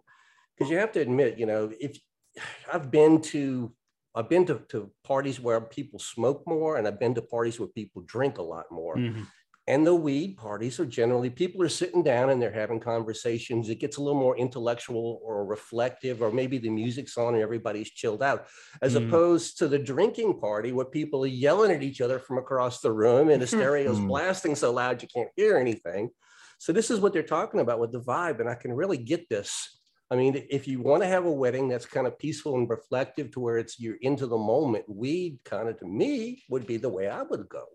[0.57, 1.99] Because you have to admit, you know, if
[2.73, 3.71] I've been to
[4.17, 7.69] I've been to, to parties where people smoke more, and I've been to parties where
[7.69, 8.95] people drink a lot more.
[8.95, 9.27] Mhm.
[9.69, 13.67] And the weed parties are generally people are sitting down and they're having conversations.
[13.69, 17.89] It gets a little more intellectual or reflective, or maybe the music's on and everybody's
[17.89, 18.47] chilled out,
[18.81, 19.07] as Mm.
[19.07, 22.93] opposed to the drinking party where people are yelling at each other from across the
[22.93, 24.07] room and the stereo's Mm.
[24.07, 26.09] blasting so loud you can't hear anything.
[26.59, 29.27] So this is what they're talking about with the vibe, and I can really get
[29.29, 29.79] this.
[30.09, 33.31] I mean, if you want to have a wedding that's kind of peaceful and reflective
[33.31, 36.89] to where it's you're into the moment, weed kind of to me would be the
[36.89, 37.65] way I would go.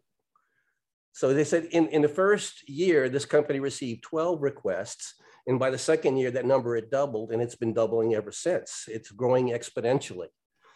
[1.12, 5.14] So they said in, in the first year, this company received 12 requests.
[5.46, 8.84] And by the second year, that number had doubled and it's been doubling ever since.
[8.88, 10.28] It's growing exponentially.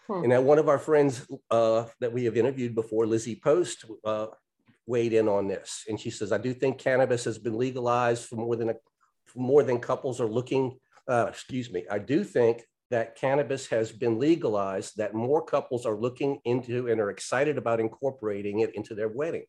[0.08, 0.20] Hmm.
[0.20, 4.26] And now one of our friends uh, that we have interviewed before, Lizzie Post, uh,
[4.86, 5.84] weighed in on this.
[5.88, 8.74] And she says, I do think cannabis has been legalized for more than, a,
[9.24, 11.84] for more than couples are looking, uh, excuse me.
[11.90, 17.00] I do think that cannabis has been legalized, that more couples are looking into and
[17.00, 19.44] are excited about incorporating it into their wedding.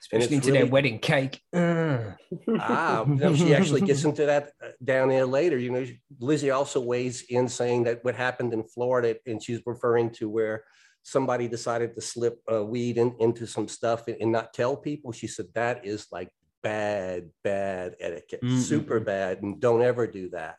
[0.00, 1.40] Especially into their wedding cake.
[1.54, 5.58] Ah, no, she actually gets into that uh, down there later.
[5.58, 5.86] You know,
[6.20, 10.64] Lizzie also weighs in saying that what happened in Florida, and she's referring to where
[11.02, 15.12] somebody decided to slip uh, weed in, into some stuff and, and not tell people.
[15.12, 16.28] She said that is like
[16.62, 20.56] bad, bad etiquette, Mm, mm, super bad, and don't ever do that.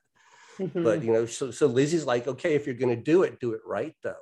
[0.58, 0.84] Mhm.
[0.84, 3.54] But you know, so so Lizzie's like, okay, if you're going to do it, do
[3.54, 4.16] it right though.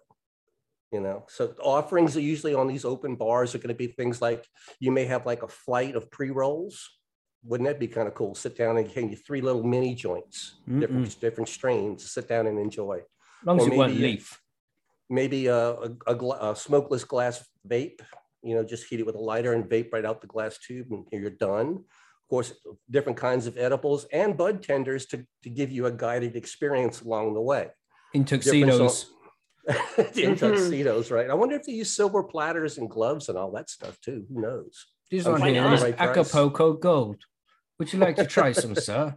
[0.91, 4.21] You know, so offerings are usually on these open bars are going to be things
[4.21, 4.45] like
[4.79, 6.89] you may have like a flight of pre rolls.
[7.43, 8.33] Wouldn't that be kind of cool?
[8.33, 12.09] Sit down and hand you three little mini joints, different different strains.
[12.11, 12.97] Sit down and enjoy.
[13.41, 14.41] As long as Or it weren't maybe- leaf.
[15.07, 17.99] Maybe a, a, a gla- a smokeless glass vape.
[18.41, 20.87] You know, just heat it with a lighter and vape right out the glass tube,
[20.91, 21.83] and you're done.
[22.25, 22.53] Of course,
[22.89, 27.35] different kinds of edibles and bud tenders to, to give you a guided experience along
[27.35, 27.67] the way.
[28.15, 29.11] In tuxedos.
[29.67, 30.39] in Mhm.
[30.39, 31.29] tuxedos, right?
[31.29, 34.25] I wonder if they use silver platters and gloves and all that stuff too.
[34.33, 34.87] Who knows?
[35.11, 35.79] This Oh, one why here not?
[35.79, 35.93] price.
[35.99, 37.21] Acapulco Gold.
[37.77, 39.15] Would you like to try some, sir?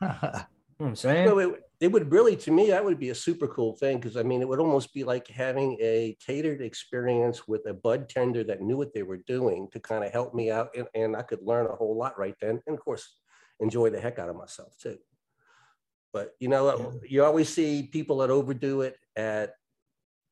[0.02, 1.26] You know what I'm saying?
[1.26, 4.16] No, it, it would really, to me, that would be a super cool thing because
[4.16, 8.44] I mean, it would almost be like having a catered experience with a bud tender
[8.44, 11.22] that knew what they were doing to kind of help me out, and, and I
[11.22, 13.16] could learn a whole lot right then, and of course,
[13.60, 14.98] enjoy the heck out of myself too.
[16.12, 19.54] But you know, you always see people that overdo it at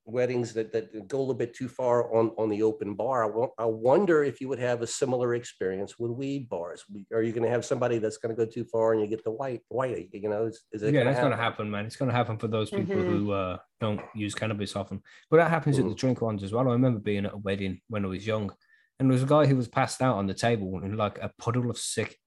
[0.05, 3.25] weddings that, that go a little bit too far on, on the open bar.
[3.25, 6.85] I, I wonder if you would have a similar experience with weed bars.
[7.13, 9.23] Are you going to have somebody that's going to go too far and you get
[9.25, 11.87] the white, white, you know, is, is it yeah, gonna that's gonna happen, man.
[11.87, 13.07] It's gonna happen for those people Mhm.
[13.07, 15.01] who uh, don't use cannabis often.
[15.31, 15.97] But that happens at the Mhm.
[15.97, 16.69] drink ones as well.
[16.69, 18.51] I remember being at a wedding when I was young,
[18.99, 21.31] and there was a guy who was passed out on the table in like a
[21.39, 22.19] puddle of sick.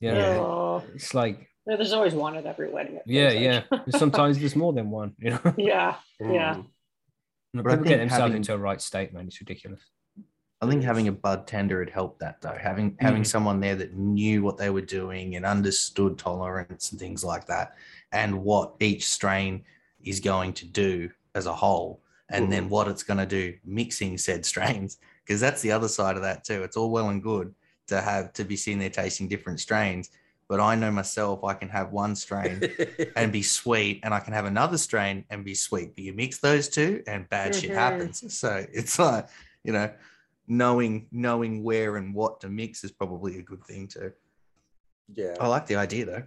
[0.00, 2.96] Yeah, Oh, it's like there's always one at every wedding.
[2.96, 3.62] it yeah, yeah.
[3.70, 3.82] like.
[3.90, 5.14] Sometimes there's more than one.
[5.18, 5.96] You know, yeah.
[6.20, 6.62] Yeah.
[7.64, 7.70] Mm.
[7.70, 9.26] People get themselves having- into a right state, man.
[9.26, 9.80] It's ridiculous.
[10.62, 12.56] I think having a bud tender had helped that though.
[12.58, 13.26] Having having Mhm.
[13.26, 17.74] someone there that knew what they were doing and understood tolerance and things like that,
[18.12, 19.64] and what each strain
[20.00, 24.16] is going to do as a whole, and then what it's going to do mixing
[24.16, 24.96] said strains.
[25.24, 26.62] Because that's the other side of that too.
[26.62, 27.54] It's all well and good
[27.88, 30.10] to have to be sitting there tasting different strains,
[30.48, 32.62] but I know myself I can have one strain
[33.16, 35.94] and be sweet, and I can have another strain and be sweet.
[35.94, 37.74] But you mix those two, and bad shit Mhm.
[37.74, 38.24] happens.
[38.40, 39.28] So it's like
[39.64, 39.90] you know,
[40.46, 44.12] knowing knowing where and what to mix is probably a good thing too.
[45.14, 45.34] yeah.
[45.40, 46.22] I like the idea though.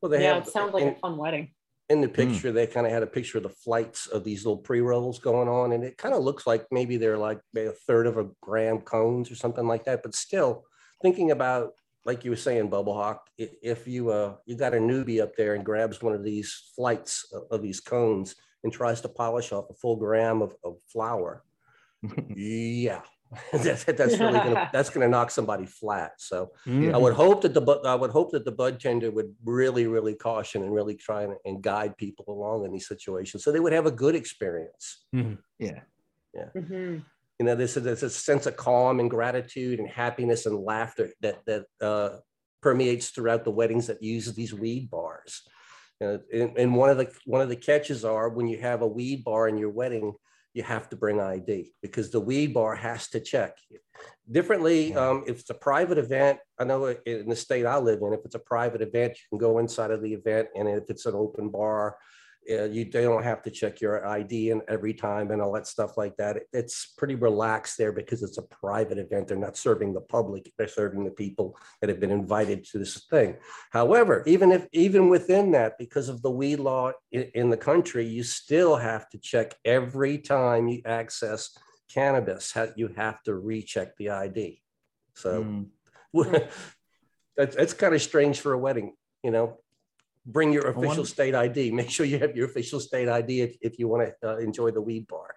[0.00, 1.52] Well, they yeah, have it sounds like in, a fun wedding.
[1.90, 4.56] in the picture, they kind of had a picture of the flights of these little
[4.62, 8.06] pre-rolls going on, and it kind of looks like maybe they're like maybe a third
[8.06, 10.02] of a gram cones or something like that.
[10.02, 10.64] But still,
[11.02, 15.22] thinking about, like you were saying, Bubble Hawk, if you, uh, you got a newbie
[15.22, 18.34] up there and grabs one of these flights of, of these cones
[18.64, 21.44] and tries to polish off a full gram of, of flour,
[22.34, 23.02] yeah.
[23.52, 26.14] That's, that's really gonna, that's gonna knock somebody flat.
[26.18, 26.50] So.
[26.92, 30.14] I would hope that the, I would hope that the bud tender would really, really
[30.16, 33.44] caution and really try and, and guide people along in these situations.
[33.44, 35.04] So they would have a good experience.
[36.34, 36.48] Yeah.
[36.56, 37.04] Mhm.
[37.40, 41.10] You know there's a, there's a sense of calm and gratitude and happiness and laughter
[41.22, 42.18] that that uh,
[42.60, 45.42] permeates throughout the weddings that use these weed bars.
[46.04, 48.86] Uh, and, and one of the one of the catches are when you have a
[48.86, 50.12] weed bar in your wedding
[50.52, 53.56] you have to bring id because the weed bar has to check
[54.32, 58.14] differently um, if it's a private event i know in the state i live in
[58.14, 61.04] if it's a private event you can go inside of the event and if it's
[61.04, 61.96] an open bar
[62.50, 65.66] uh, you they don't have to check your ID and every time and all that
[65.66, 66.36] stuff like that.
[66.38, 69.28] It- It's pretty relaxed there because it's a private event.
[69.28, 70.52] They're not serving the public.
[70.56, 73.36] They're serving the people that have been invited to this thing.
[73.70, 78.06] However, even if even within that, because of the weed law in, in the country,
[78.06, 81.56] you still have to check every time you access
[81.92, 82.54] cannabis.
[82.76, 84.62] You have to recheck the ID.
[85.14, 85.66] So Mm.
[87.36, 89.58] that's that's kind of strange for a wedding, you know.
[90.26, 91.70] Bring your official state ID.
[91.72, 94.70] Make sure you have your official state ID if, if you want to uh, enjoy
[94.70, 95.34] the weed bar.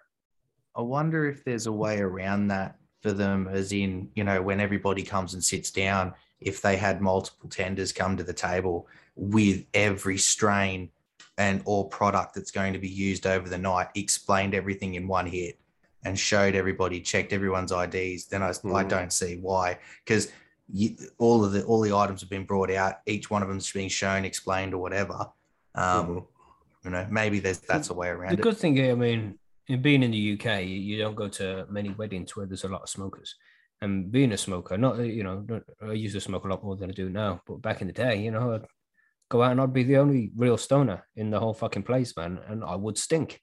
[0.76, 4.60] I wonder if there's a way around that for them, as in, you know, when
[4.60, 9.64] everybody comes and sits down, if they had multiple tenders come to the table with
[9.72, 10.90] every strain
[11.38, 15.26] and or product that's going to be used over the night, explained everything in one
[15.26, 15.58] hit
[16.04, 18.88] and showed everybody, checked everyone's IDs, then I, I Mhm.
[18.88, 19.78] don't see why.
[20.04, 20.30] Because
[21.18, 23.88] all of the all the items have been brought out, each one of them's being
[23.88, 25.26] shown, explained, or whatever.
[25.74, 26.26] Um, Mhm.
[26.84, 28.36] You know, maybe there's that's a way The around it.
[28.36, 31.66] The good thing, I mean, in being in the UK, you- you don't go to
[31.70, 33.34] many weddings where there's a lot of smokers.
[33.80, 35.46] And being a smoker, not you know,
[35.80, 37.92] I used to smoke a lot more than I do now, but back in the
[37.94, 38.66] day, you know, I'd
[39.30, 42.38] go out and I'd be the only real stoner in the whole fucking place, man,
[42.48, 43.40] and I would stink,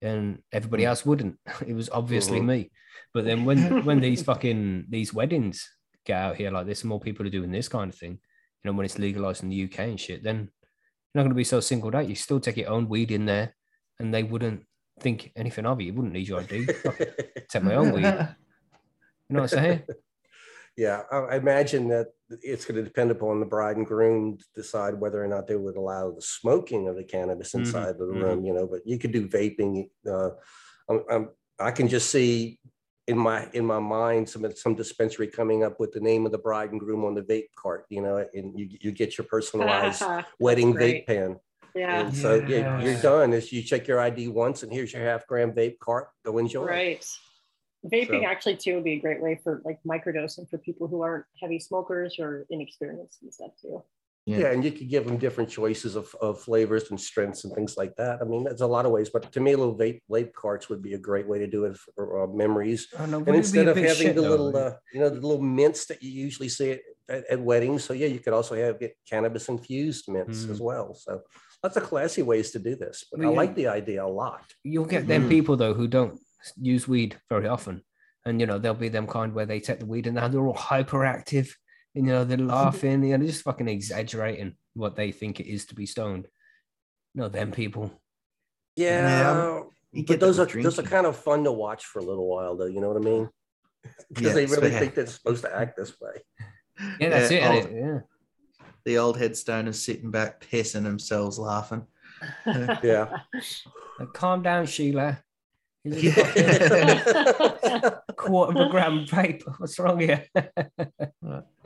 [0.00, 1.38] and everybody else wouldn't.
[1.66, 2.46] It was obviously Mhm.
[2.46, 2.70] me.
[3.12, 5.68] But then when when these fucking these weddings
[6.10, 8.64] get out here like this, and more people are doing this kind of thing, you
[8.64, 11.44] know, when it's legalized in the UK and shit, then you're not going to be
[11.44, 12.08] so singled out.
[12.08, 13.54] You still take your own weed in there,
[13.98, 14.64] and they wouldn't
[15.00, 15.88] think anything of you.
[15.88, 16.66] You wouldn't need your ID.
[17.48, 18.04] Take my own weed.
[19.28, 19.82] You know what I'm saying?
[20.76, 22.08] yeah, I, I imagine that
[22.42, 25.54] it's going to depend upon the bride and groom to decide whether or not they
[25.54, 28.22] would allow the smoking of the cannabis Mhm, inside of the mhm.
[28.22, 28.44] room.
[28.44, 29.88] You know, but you could do vaping.
[30.04, 30.30] Uh,
[30.88, 31.28] I'm, I'm,
[31.60, 32.58] I can just see
[33.10, 36.38] in my in my mind some some dispensary coming up with the name of the
[36.38, 37.84] bride and groom on the vape cart.
[37.90, 40.02] You know, and you you get your personalized
[40.38, 41.06] wedding great.
[41.06, 41.40] vape pen.
[41.74, 43.32] Yeah, And so yeah, you're done.
[43.32, 46.08] Is you check your ID once, and here's your half gram vape cart.
[46.24, 46.64] Go enjoy.
[46.64, 47.04] right.
[47.86, 51.02] Vaping So- actually too would be a great way for like microdosing for people who
[51.02, 53.82] aren't heavy smokers or inexperienced and stuff too.
[54.38, 54.52] Yeah.
[54.52, 57.96] and you could give them different choices of, of flavors and strengths and things like
[57.96, 58.20] that.
[58.20, 60.82] I mean, there's a lot of ways, but to me, little vape vape carts would
[60.82, 62.88] be a great way to do it for uh, memories.
[62.96, 65.08] Know, And wouldn't it be instead of having shit the though, little, uh, you know,
[65.08, 67.84] the little mints that you usually see at, at, at weddings.
[67.84, 70.50] So yeah, you could also have get cannabis infused mints Mm.
[70.50, 70.94] as well.
[70.94, 71.22] So
[71.62, 73.04] lots of classy ways to do this.
[73.10, 73.36] But Well, I yeah.
[73.38, 74.44] like the idea a lot.
[74.64, 75.28] you'll get them Mhm.
[75.30, 76.18] people though who don't
[76.56, 77.82] use weed very often,
[78.24, 80.46] and you know they'll be them kind where they take the weed and now they're
[80.46, 81.48] all hyperactive,
[81.94, 85.66] you know they're laughing, you know, they're just fucking exaggerating what they think it is
[85.66, 86.28] to be stoned.
[87.14, 87.92] No, them people.
[88.76, 91.98] Yeah, um, You but those are with those are kind of fun to watch for
[91.98, 92.66] a little while, though.
[92.66, 93.28] You know what I mean?
[94.08, 96.22] Because Yeah, they really so- think they're supposed to act this way.
[97.00, 97.42] Yeah, that's it.
[97.42, 97.98] old- and it- Yeah.
[98.84, 101.86] the old headstoners sitting back, pissing themselves laughing.
[102.82, 103.20] Yeah.
[103.98, 105.22] Like, calm down, Sheila.
[108.16, 109.54] quarter of a gram of paper.
[109.56, 110.26] What's wrong here?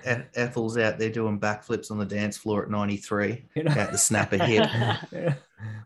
[0.04, 3.72] Ethel's out there doing backflips on the dance floor at 93, You know?
[3.72, 4.68] out to snap a hip.
[5.12, 5.34] Yeah.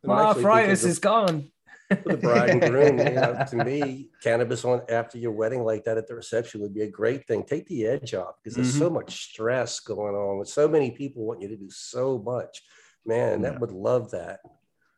[0.03, 1.51] My actually arthritis is gone.
[1.89, 5.85] For the bride and groom, you know, to me, cannabis on after your wedding like
[5.85, 7.45] that at the reception would be a great thing.
[7.45, 8.97] Take the edge off because there's so mm-hmm.
[8.97, 12.63] much stress going on with so many people want you to do so much.
[13.07, 13.59] Man, that Yeah.
[13.61, 14.41] would love that.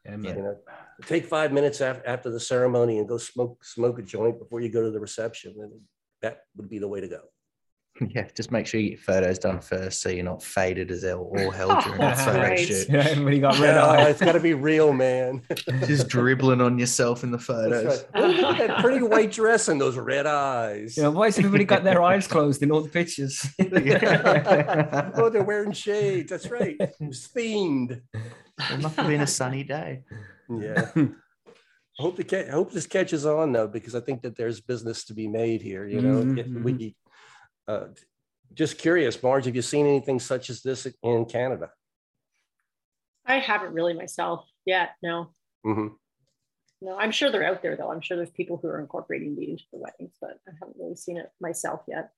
[0.05, 0.57] Yeah, You know,
[1.07, 4.69] take five minutes after, after the ceremony and go smoke smoke a joint before you
[4.71, 5.55] go to the reception.
[5.59, 5.73] And
[6.23, 7.21] that would be the way to go.
[8.09, 11.31] Yeah, just make sure you get photos done first so you're not faded as hell
[11.37, 12.59] all hell during the That's photo right.
[12.59, 12.89] shoot.
[12.89, 14.09] Yeah, everybody got red Yeah, eyes.
[14.13, 15.43] it's got to be real, man.
[15.85, 17.85] Just dribbling on yourself in the photos.
[17.85, 18.23] Right.
[18.23, 20.97] Oh, look at that pretty white dress and those red eyes.
[20.97, 23.45] You know, why has everybody got their eyes closed in all the pictures?
[23.61, 26.31] oh, they're wearing shades.
[26.31, 26.77] That's right.
[26.81, 28.01] It was themed.
[28.69, 30.03] It must have been a sunny day.
[30.49, 30.91] Yeah.
[30.97, 34.61] I hope the ca- I hope this catches on though, because I think that there's
[34.61, 35.87] business to be made here.
[35.87, 36.63] You know, Mhm, It- mhm.
[36.63, 36.97] we
[37.69, 37.89] uh,
[38.53, 41.71] Just curious, Marge, have you seen anything such as this in Canada?
[43.25, 44.97] I haven't really myself yet.
[45.03, 45.89] No, hmm
[46.83, 46.97] no.
[46.99, 47.93] I'm sure they're out there though.
[47.93, 50.97] I'm sure there's people who are incorporating these into the weddings, but I haven't really
[50.97, 52.11] seen it myself yet.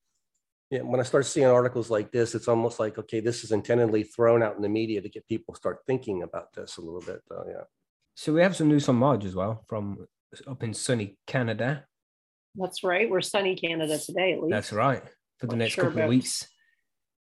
[0.72, 4.04] Yeah, when I start seeing articles like this, it's almost like, okay, this is intendedly
[4.04, 7.20] thrown out in the media to get people start thinking about this a little bit.
[7.30, 7.64] Uh, yeah.
[8.14, 10.06] So we have some news on Marge as well from
[10.46, 11.84] up in sunny Canada.
[12.54, 13.10] That's right.
[13.10, 14.50] We're sunny Canada today, at least.
[14.50, 15.02] That's right.
[15.40, 16.48] For the Not next sure couple of weeks.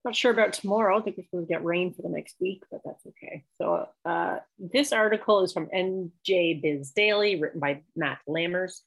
[0.04, 1.00] Not sure about tomorrow.
[1.00, 3.42] I think we're going to get rain for the next week, but that's okay.
[3.56, 8.82] So uh, this article is from MJBizDaily, written by Matt Lamers.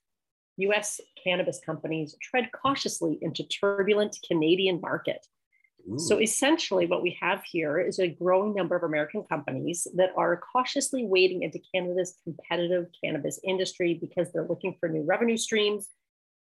[0.58, 1.02] U.S.
[1.24, 5.26] cannabis companies tread cautiously into turbulent Canadian market.
[5.98, 10.40] So essentially, what we have here is a growing number of American companies that are
[10.54, 15.90] cautiously wading into Canada's competitive cannabis industry because they're looking for new revenue streams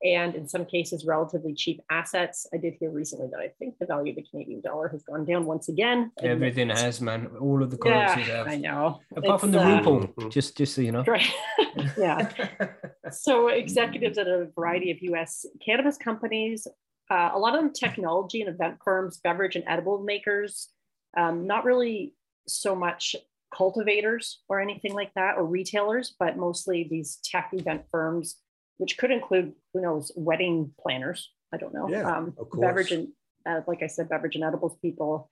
[0.03, 2.45] and, in some cases, relatively cheap assets.
[2.53, 5.23] I did hear recently that I think the value of the Canadian dollar has gone
[5.25, 6.11] down once again.
[6.21, 7.27] Everything has, man.
[7.39, 8.47] All of the currencies Yeah, have.
[8.47, 8.99] I know.
[9.15, 10.29] Apart from the It's, uh, ruble, Mhm.
[10.37, 11.03] just just so you know.
[11.07, 11.25] Right.
[11.97, 12.29] yeah.
[13.11, 15.45] So executives at a variety of U.S.
[15.63, 16.65] cannabis companies,
[17.11, 20.69] uh, a lot of them technology and event firms, beverage and edible makers,
[21.17, 22.13] um, not really
[22.47, 23.15] so much
[23.53, 28.37] cultivators or anything like that, or retailers, but mostly these tech event firms,
[28.77, 31.29] which could include, who knows, wedding planners.
[31.53, 31.88] I don't know.
[31.89, 33.09] Yeah, um, of beverage and,
[33.45, 35.29] uh, like I said, beverage and edibles people.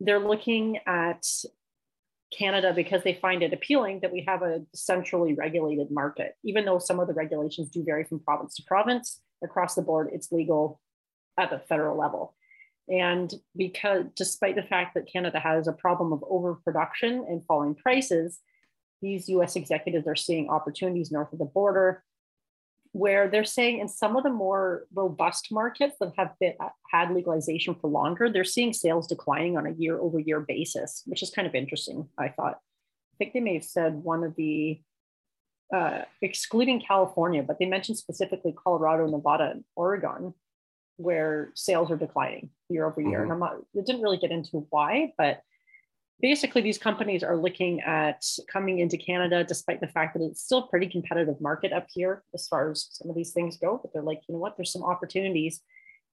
[0.00, 1.26] They're looking at
[2.36, 6.34] Canada because they find it appealing that we have a centrally regulated market.
[6.44, 10.10] Even though some of the regulations do vary from province to province, across the board,
[10.12, 10.80] it's legal
[11.38, 12.34] at the federal level.
[12.88, 18.40] And because despite the fact that Canada has a problem of overproduction and falling prices,
[19.00, 22.02] these US executives are seeing opportunities north of the border
[22.94, 26.54] where they're saying in some of the more robust markets that have been,
[26.92, 31.20] had legalization for longer, they're seeing sales declining on a year over year basis, which
[31.20, 32.54] is kind of interesting, I thought.
[32.54, 34.80] I think they may have said one of the,
[35.74, 40.32] uh, excluding California, but they mentioned specifically Colorado, Nevada, and Oregon,
[40.96, 43.24] where sales are declining year over year.
[43.24, 45.40] And I'm not, it didn't really get into why, but
[46.20, 50.58] basically these companies are looking at coming into Canada, despite the fact that it's still
[50.58, 53.78] a pretty competitive market up here as far as some of these things go.
[53.82, 55.60] But they're like, you know what, there's some opportunities.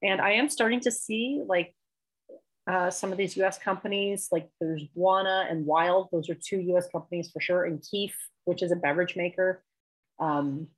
[0.02, 1.74] And I am starting to see like
[2.66, 6.88] uh, some of these US companies, like there's Wana and Wyld, those are two US
[6.90, 9.62] companies for sure, and Keef, which is a beverage maker.
[10.20, 10.68] Um,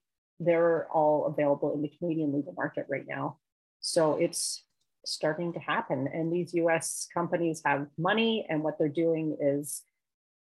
[0.41, 3.39] they're all available in the Canadian legal market right now.
[3.81, 4.65] So it's
[5.05, 6.09] starting to happen.
[6.13, 9.83] And these US companies have money, and what they're doing is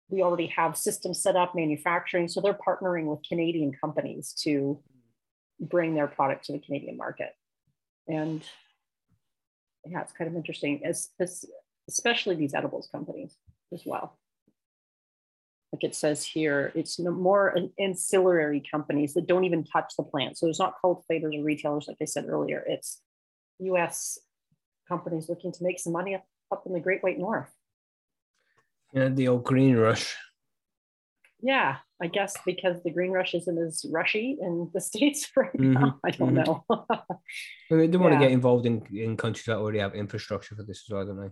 [0.09, 2.27] we already have systems set up, manufacturing.
[2.27, 4.79] So they're partnering with Canadian companies to
[5.59, 7.29] bring their product to the Canadian market.
[8.07, 8.43] And
[9.85, 11.09] yeah, it's kind of interesting, as,
[11.87, 13.35] especially these edibles companies
[13.73, 14.17] as well.
[15.71, 20.37] Like it says here, it's more an ancillary companies that don't even touch the plant.
[20.37, 22.63] So it's not cultivators or retailers, like I said earlier.
[22.67, 23.01] It's
[23.59, 24.19] US
[24.87, 27.51] companies looking to make some money up, up in the Great White North.
[28.93, 30.15] Yeah, the old green rush.
[31.41, 35.73] Yeah, I guess because the green rush isn't as rushy in the States right Mhm,
[35.73, 35.99] now.
[36.03, 36.45] I don't mhm.
[36.45, 36.65] know.
[36.89, 40.63] I mean, they want to get involved in, in countries that already have infrastructure for
[40.63, 41.29] this as well, don't they?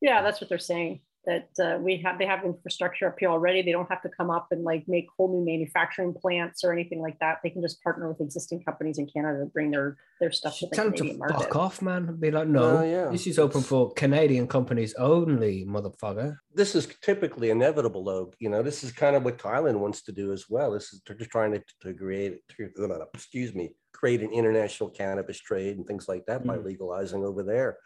[0.00, 1.02] yeah, that's what they're saying.
[1.26, 3.60] That uh, we have they have infrastructure up here already.
[3.60, 7.02] They don't have to come up and like make whole new manufacturing plants or anything
[7.02, 7.40] like that.
[7.44, 10.66] They can just partner with existing companies in Canada to bring their their stuff to
[10.66, 11.38] the Tell them to market.
[11.44, 12.16] fuck off, man.
[12.18, 13.10] Be like, no, Oh, yeah.
[13.10, 16.38] this is open for Canadian companies only, motherfucker.
[16.54, 18.32] This is typically inevitable, though.
[18.38, 20.70] You know, this is kind of what Thailand wants to do as well.
[20.72, 22.70] This is they're just trying to, to create, to,
[23.14, 26.64] excuse me, create an international cannabis trade and things like that by Mhm.
[26.64, 27.76] legalizing over there.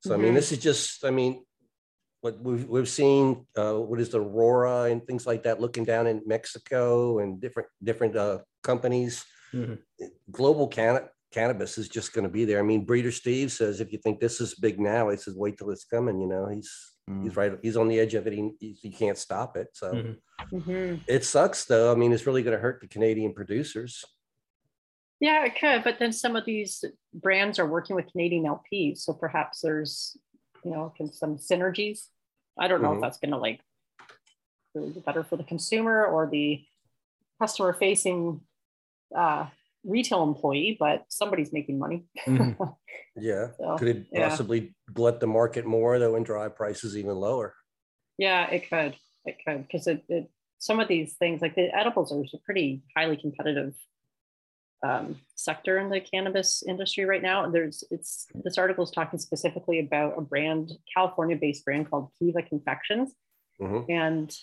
[0.00, 0.36] So I mean, Mhm.
[0.36, 1.44] this is just, I mean,
[2.20, 6.06] what we've we've seen, uh, what is the Aurora and things like that, looking down
[6.06, 9.24] in Mexico and different different uh, companies.
[9.54, 9.78] Mhm.
[10.30, 12.58] Global canna- cannabis is just going to be there.
[12.58, 15.56] I mean, Breeder Steve says, if you think this is big now, he says, wait
[15.58, 16.20] till it's coming.
[16.20, 16.70] You know, he's
[17.08, 17.22] Mm.
[17.22, 17.52] he's right.
[17.62, 18.34] He's on the edge of it.
[18.34, 19.68] He, he- you can't stop it.
[19.72, 20.16] So Mhm.
[20.52, 21.00] Mhm.
[21.08, 21.90] it sucks, though.
[21.90, 24.04] I mean, it's really going to hurt the Canadian producers.
[25.18, 29.14] Yeah, it could, but then some of these brands are working with Canadian LPs, so
[29.14, 30.16] perhaps there's,
[30.68, 32.00] you know, can, some synergies.
[32.58, 32.96] I don't know Mhm.
[32.96, 33.60] if that's going to like
[34.74, 36.62] really be better for the consumer or the
[37.40, 38.40] customer-facing
[39.16, 39.46] uh,
[39.84, 42.04] retail employee, but somebody's making money.
[42.26, 42.56] Mhm.
[43.20, 43.50] Yeah.
[43.58, 44.28] So, Could it yeah.
[44.28, 47.52] possibly glut the market more, though, and drive prices even lower?
[48.16, 48.96] Yeah, it could.
[49.24, 53.16] It could because it, it some of these things like the edibles are pretty highly
[53.16, 53.74] competitive
[54.82, 57.48] um, sector in the cannabis industry right now.
[57.50, 63.12] There's it's this article is talking specifically about a brand, California-based brand called Kiva Confections,
[63.60, 63.86] Mhm.
[63.88, 64.36] and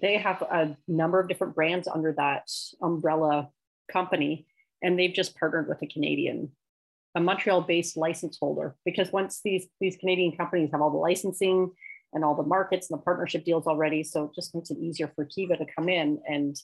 [0.00, 2.48] they have a number of different brands under that
[2.80, 3.50] umbrella
[3.92, 4.46] company,
[4.82, 6.52] and they've just partnered with a Canadian,
[7.14, 11.70] a Montreal-based license holder, because once these these Canadian companies have all the licensing
[12.12, 15.08] and all the markets and the partnership deals already, so it just makes it easier
[15.14, 16.56] for Kiva to come in and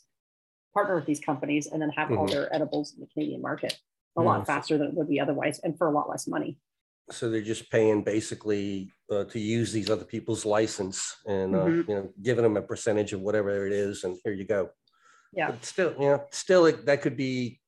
[0.77, 2.33] partner with these companies and then have all Mhm.
[2.33, 3.73] their edibles in the Canadian market
[4.19, 6.27] a Yeah, lot so- faster than it would be otherwise and for a lot less
[6.29, 6.59] money.
[7.11, 11.89] So they're just paying basically uh, to use these other people's license and, uh, Mhm.
[11.89, 14.71] you know, giving them a percentage of whatever it is, and here you go.
[15.33, 15.53] Yeah.
[15.53, 17.61] But Still, you know, still, it- that could be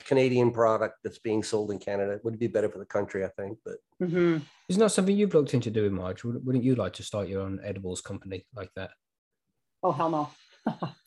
[0.00, 2.12] Canadian product that's being sold in Canada.
[2.12, 4.42] It Would be better for the country, I think, but Mhm.
[4.68, 6.22] Isn't that something you've looked into doing, Marge?
[6.22, 8.90] Wouldn't wouldn't you like to start your own edibles company like that?
[9.82, 10.28] Oh, hell no.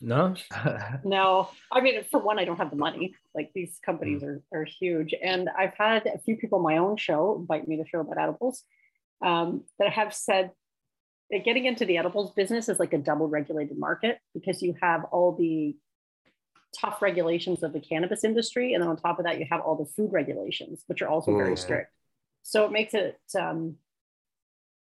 [0.00, 0.34] No?
[1.04, 3.14] No, I mean, for one, I don't have the money.
[3.34, 3.82] Like these Mm.
[3.86, 5.14] companies are, are huge.
[5.22, 8.18] And I've had a few people on my own show invite me to show about
[8.18, 8.62] edibles
[9.20, 10.50] um, that have said
[11.30, 15.04] that getting into the edibles business is like a double regulated market because you have
[15.12, 15.76] all the
[16.78, 18.74] tough regulations of the cannabis industry.
[18.74, 21.36] And then on top of that, you have all the food regulations, which are also
[21.36, 21.58] very Mm.
[21.58, 21.92] strict.
[22.42, 23.76] So it makes it, um,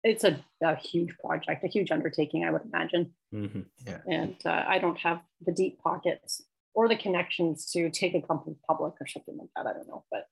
[0.04, 3.62] it's a, a huge project, a huge undertaking, I would imagine hmm
[4.06, 6.42] and uh, I don't have the deep pockets
[6.74, 9.66] or the connections to take a company public or something like that.
[9.66, 10.26] I don't know, but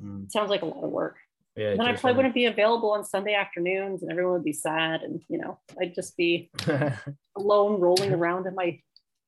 [0.00, 0.24] Mm.
[0.24, 1.16] it sounds like a lot of work.
[1.56, 1.70] Yeah.
[1.70, 5.02] And then I probably wouldn't be available on Sunday afternoons, and everyone would be sad,
[5.02, 6.50] and you know, I'd just be
[7.36, 8.78] alone rolling around in my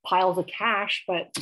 [0.05, 1.05] piles of cash.
[1.09, 1.35] But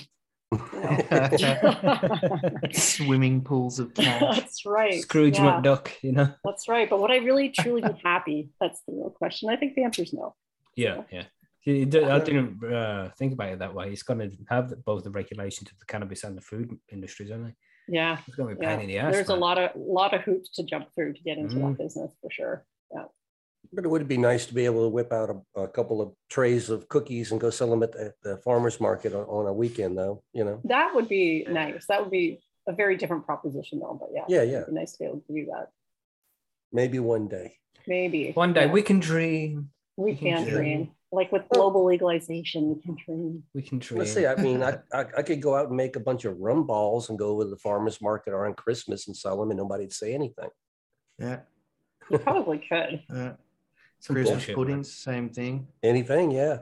[1.38, 2.70] you.
[2.72, 4.20] Swimming pools of cash.
[4.36, 5.00] that's right.
[5.02, 6.32] Scrooge yeah, McDuck, you know?
[6.44, 6.88] That's right.
[6.88, 8.50] But would I really truly be happy?
[8.60, 9.48] That's the real question.
[9.50, 10.34] I think the answer is no.
[10.76, 11.24] Yeah, yeah.
[11.64, 13.90] See, it did- I didn't uh, think about it that way.
[13.90, 17.46] It's going to have both the regulations of the cannabis and the food industries, aren't
[17.46, 17.54] they?
[17.88, 18.76] Yeah, It's going to be a yeah.
[18.76, 19.12] pain in the ass.
[19.12, 21.68] There's a lot of lot of hoops to jump through to get into Mm.
[21.76, 22.64] that business for sure.
[23.72, 26.12] But it would be nice to be able to whip out a, a couple of
[26.28, 29.52] trays of cookies and go sell them at the, the farmer's market on, on a
[29.52, 30.60] weekend though, you know?
[30.64, 31.86] That would be nice.
[31.86, 34.24] That would be a very different proposition though, but yeah.
[34.28, 35.68] Yeah, yeah, It'd be nice to be able to do that.
[36.72, 37.56] maybe one day.
[37.86, 38.32] Maybe.
[38.32, 38.72] One day yeah.
[38.72, 39.70] we can dream.
[39.96, 40.50] we can Yeah.
[40.50, 40.90] dream.
[41.12, 43.44] Like with global legalization, we can dream.
[43.54, 44.00] We can dream.
[44.00, 46.36] Let's see, I mean, I, I, I could go out and make a bunch of
[46.40, 49.50] rum balls and go over to the farmer's market or on Christmas and sell them
[49.52, 50.48] and nobody'd say anything.
[51.18, 51.40] Yeah.
[52.10, 53.02] You probably could.
[53.14, 53.32] yeah.
[54.06, 54.54] Some Christmas bullshit, man.
[54.54, 55.66] puddings, same thing.
[55.82, 56.58] Anything, yeah.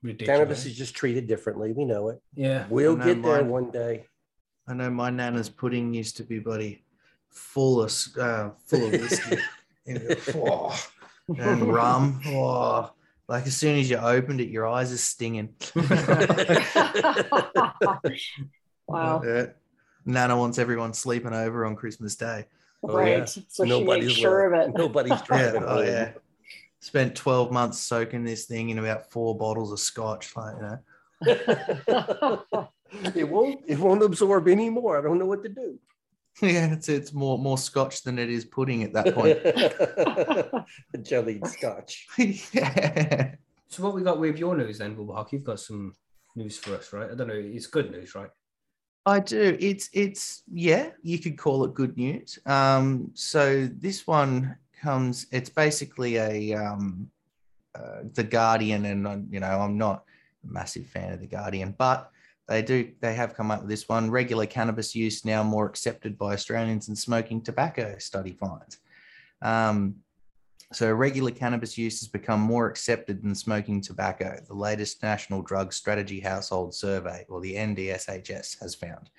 [0.00, 0.38] Ridiculous.
[0.38, 1.72] Cannabis is just treated differently.
[1.72, 2.22] We know it.
[2.36, 2.66] Yeah.
[2.70, 4.06] We'll know get there one day.
[4.68, 6.84] I know my nana's pudding used to be bloody
[7.30, 9.38] full of uh, full of whiskey
[9.88, 10.80] and, oh,
[11.36, 12.20] and rum.
[12.26, 12.92] Oh,
[13.26, 15.52] like as soon as you opened it, your eyes are stinging.
[18.86, 19.20] wow.
[19.24, 19.46] Yeah.
[20.06, 22.46] Nana wants everyone sleeping over on Christmas Day.
[22.82, 23.18] Oh, right.
[23.18, 23.24] yeah.
[23.48, 24.74] So she makes let- sure of it.
[24.76, 25.64] Nobody's Yeah, driving.
[25.66, 26.12] oh yeah.
[26.80, 30.34] Spent 12 months soaking this thing in about four bottles of scotch.
[30.34, 30.78] Like, you know.
[33.14, 33.60] it won't.
[33.66, 34.98] It won't absorb anymore.
[34.98, 35.78] I don't know what to do.
[36.40, 39.38] Yeah, it's it's more more scotch than it is pudding at that point.
[41.04, 42.06] Jellied scotch.
[42.52, 43.34] yeah.
[43.68, 45.92] So what we got with your news then, Wilbur You've got some
[46.36, 47.10] news for us, right?
[47.10, 47.34] I don't know.
[47.34, 48.30] It's good news, right?
[49.06, 49.56] I do.
[49.58, 52.38] It's it's yeah, you could call it good news.
[52.46, 55.26] Um, so this one comes.
[55.32, 57.10] It's basically a um,
[57.74, 60.04] uh, the Guardian, and uh, you know I'm not
[60.44, 62.10] a massive fan of the Guardian, but
[62.46, 64.10] they do they have come up with this one.
[64.10, 67.96] Regular cannabis use now more accepted by Australians than smoking tobacco.
[67.98, 68.78] Study finds.
[69.40, 69.96] Um,
[70.72, 75.72] so regular cannabis use has become more accepted than smoking tobacco, the latest National Drug
[75.72, 79.10] Strategy Household Survey, or the NDSHS, has found.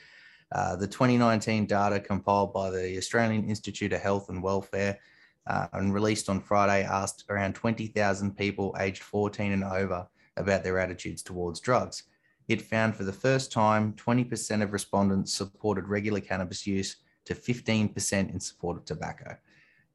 [0.54, 4.98] Uh, the 2019 data compiled by the Australian Institute of Health and Welfare
[5.48, 10.80] uh, and released on Friday asked around 20,000 people aged 14 and over about their
[10.80, 12.04] attitudes towards drugs.
[12.48, 18.34] It found for the first time 20% of respondents supported regular cannabis use to 15%
[18.34, 19.38] in support of tobacco.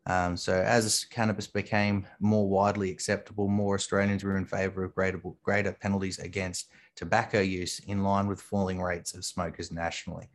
[0.07, 5.21] Um, so as cannabis became more widely acceptable, more Australians were in favour of greater,
[5.43, 10.29] greater penalties against tobacco use in line with falling rates of smokers nationally.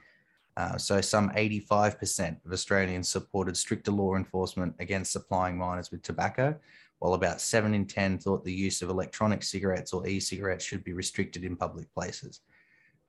[0.58, 6.54] Uh, so some 85% of Australians supported stricter law enforcement against supplying minors with tobacco,
[7.00, 10.92] while about 7 in 10 thought the use of electronic cigarettes or e-cigarettes should be
[10.92, 12.42] restricted in public places.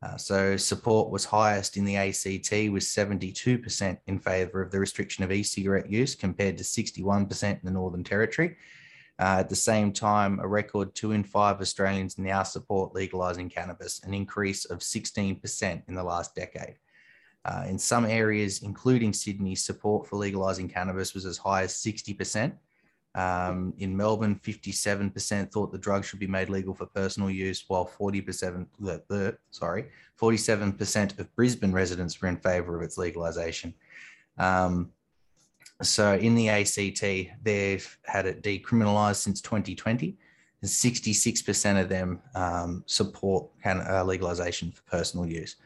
[0.03, 5.23] Uh, so support was highest in the ACT with 72% in favour of the restriction
[5.23, 8.57] of e-cigarette use compared to 61% in the Northern Territory.
[9.19, 14.01] Uh, at the same time, a record two in five Australians now support legalizing cannabis,
[14.03, 16.79] an increase of 16% in the last decade.
[17.45, 22.53] Uh, in some areas, including Sydney, support for legalizing cannabis was as high as 60%.
[23.15, 27.87] Um, in Melbourne, 57% thought the drug should be made legal for personal use, while
[27.87, 29.87] 40%, the, the, sorry,
[30.21, 33.75] 47% of Brisbane residents were in favour of its legalisation.
[34.39, 34.93] Um,
[35.83, 37.03] so in the ACT,
[37.43, 40.17] they've had it decriminalised since 2020,
[40.63, 45.57] and 66% of them um, support uh, legalisation for personal use.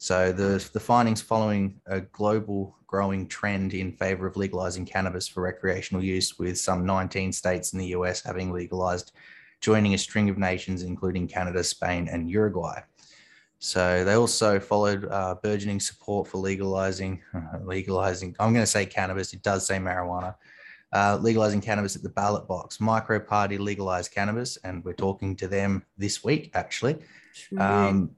[0.00, 5.42] So the, the findings following a global growing trend in favor of legalizing cannabis for
[5.42, 9.12] recreational use, with some 19 states in the US having legalized,
[9.60, 12.80] joining a string of nations, including Canada, Spain, and Uruguay.
[13.58, 18.86] So they also followed uh, burgeoning support for legalizing, uh, legalizing, I'm going to say
[18.86, 20.34] cannabis, it does say marijuana,
[20.94, 22.80] uh, legalizing cannabis at the ballot box.
[22.80, 26.96] Micro Party legalized cannabis, and we're talking to them this week, actually.
[27.58, 28.16] Um,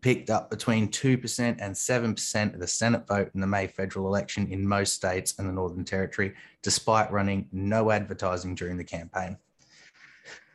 [0.00, 4.46] picked up between 2% and 7% of the Senate vote in the May federal election
[4.48, 9.36] in most states and the Northern Territory, despite running no advertising during the campaign.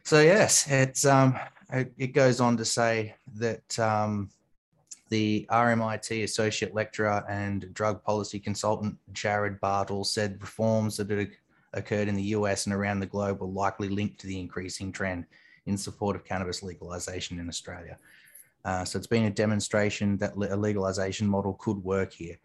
[0.04, 1.38] So, yes, it's um,
[1.72, 4.30] it, goes on to say that um,
[5.10, 11.32] the RMIT associate lecturer and drug policy consultant Jarryd Bartle said reforms that had
[11.74, 15.26] occurred in the US and around the globe were likely linked to the increasing trend
[15.66, 17.98] in support of cannabis legalization in Australia.
[18.64, 22.38] Uh, so it's been a demonstration that a legalization model could work here.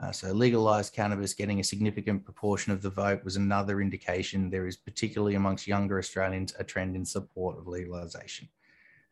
[0.00, 4.66] Uh, so legalized cannabis getting a significant proportion of the vote was another indication there
[4.66, 8.48] is, particularly amongst younger Australians, a trend in support of legalization.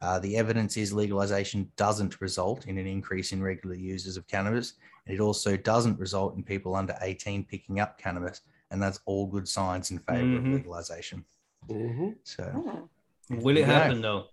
[0.00, 4.74] Uh, the evidence is legalization doesn't result in an increase in regular users of cannabis.
[5.06, 8.42] And it also doesn't result in people under 18 picking up cannabis.
[8.70, 10.38] And that's all good signs in favor Mhm.
[10.38, 11.24] of legalization.
[11.68, 12.16] Mhm.
[12.22, 12.88] So, Oh,
[13.28, 13.66] Will it Yeah.
[13.80, 14.28] happen though?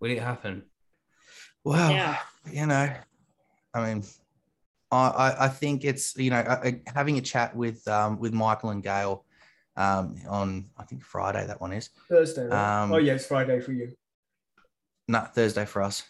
[0.00, 0.64] Will it happen?
[1.64, 2.18] Well, Yeah.
[2.50, 2.92] you know,
[3.72, 4.04] I mean,
[4.90, 8.32] I, I, I think it's, you know, uh, uh, having a chat with um, with
[8.32, 9.24] Michael and Gail
[9.76, 11.90] um, on, I think Friday, that one is.
[12.08, 12.46] Thursday.
[12.46, 12.82] Right?
[12.82, 13.92] Um, oh yeah, it's Friday for you.
[15.08, 16.02] No, Thursday for us.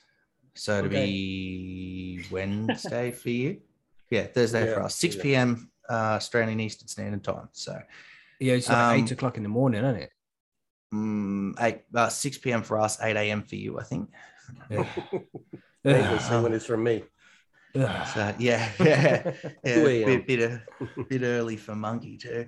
[0.54, 1.00] So it'll Okay.
[1.00, 3.60] be Wednesday for you.
[4.10, 4.94] Yeah, Thursday for us.
[4.96, 5.22] 6 yeah.
[5.22, 5.70] p.m.
[5.90, 7.48] Uh, Australian Eastern Standard Time.
[7.52, 7.76] So
[8.38, 10.10] Yeah, it's like eight Um, o'clock in the morning, isn't it?
[10.94, 12.62] mm, eight, uh, 6 p.m.
[12.62, 13.42] for us, 8 a.m.
[13.42, 14.10] for you, I think.
[14.70, 14.86] Yeah.
[15.82, 17.04] They can see when it's from me.
[17.76, 18.06] Ugh.
[18.14, 19.32] So yeah, yeah,
[19.64, 20.24] yeah 2 bit, a.m..
[20.26, 22.46] bit, of- bit early for Monkey too.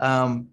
[0.00, 0.48] Um,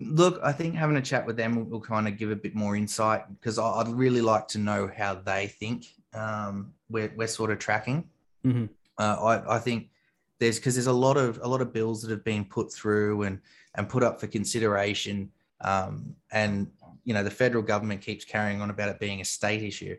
[0.00, 2.54] look, I think having a chat with them will, will kind of give a bit
[2.54, 7.50] more insight because I'd really like to know how they think um, we're, we're sort
[7.50, 8.08] of tracking.
[8.44, 8.70] Mhm.
[8.98, 9.90] Uh, I, I think
[10.38, 13.22] there's because there's a lot of a lot of bills that have been put through
[13.22, 13.40] and
[13.74, 15.30] and put up for consideration,
[15.60, 16.70] um, and
[17.04, 19.96] you know the federal government keeps carrying on about it being a state issue.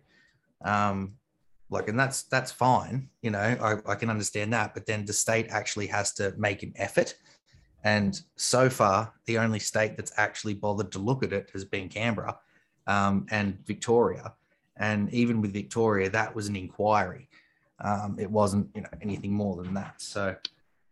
[0.64, 1.14] Um,
[1.72, 5.14] like and that's that's fine you know I, I can understand that but then the
[5.14, 7.16] state actually has to make an effort.
[7.84, 11.90] And so far the only state that's actually bothered to look at it has been
[11.90, 12.38] canberra
[12.86, 14.34] um, and victoria.
[14.78, 17.30] And even with victoria that was an inquiry.
[17.84, 20.00] Um, it wasn't you know anything more than that.
[20.00, 20.36] So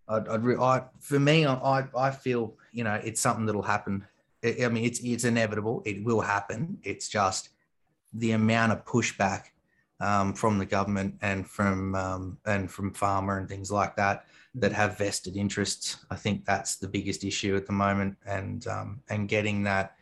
[0.08, 4.08] I'd, I'd re- I, for me I, I feel you know it's something that'll happen
[4.44, 5.82] I mean it's it's inevitable.
[5.86, 6.80] It will happen.
[6.84, 7.50] It's just
[8.14, 9.46] the amount of pushback
[10.00, 14.26] um, from the government and from um, and from farmer and things like that
[14.56, 15.98] that have vested interests.
[16.10, 19.96] I think that's the biggest issue at the moment, and um, and getting that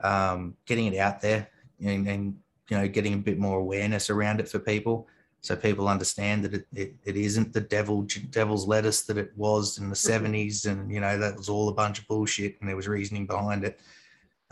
[0.00, 1.48] um, getting it out there
[1.80, 2.36] and, and
[2.68, 5.08] you know getting a bit more awareness around it for people,
[5.42, 9.78] so people understand that it, it, it isn't the devil devil's lettuce that it was
[9.78, 12.76] in the seventies, and you know that was all a bunch of bullshit, and there
[12.76, 13.80] was reasoning behind it.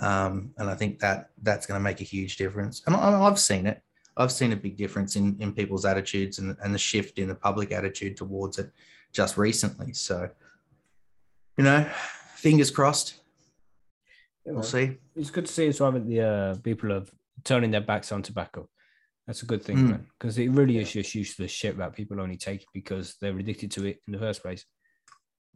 [0.01, 2.83] Um, and I think that that's going to make a huge difference.
[2.87, 3.83] And I, I've seen it.
[4.17, 7.35] I've seen a big difference in, in people's attitudes and, and the shift in the
[7.35, 8.71] public attitude towards it
[9.13, 9.93] just recently.
[9.93, 10.29] So,
[11.57, 11.87] you know,
[12.35, 13.21] fingers crossed.
[14.45, 14.97] Yeah, We'll see.
[15.15, 17.05] It's good to see as well that the uh, people are
[17.45, 18.69] turning their backs on tobacco.
[19.31, 19.91] That's a good thing, Mm.
[19.91, 23.71] man, because it really is just useless shit that people only take because they're addicted
[23.71, 24.65] to it in the first place.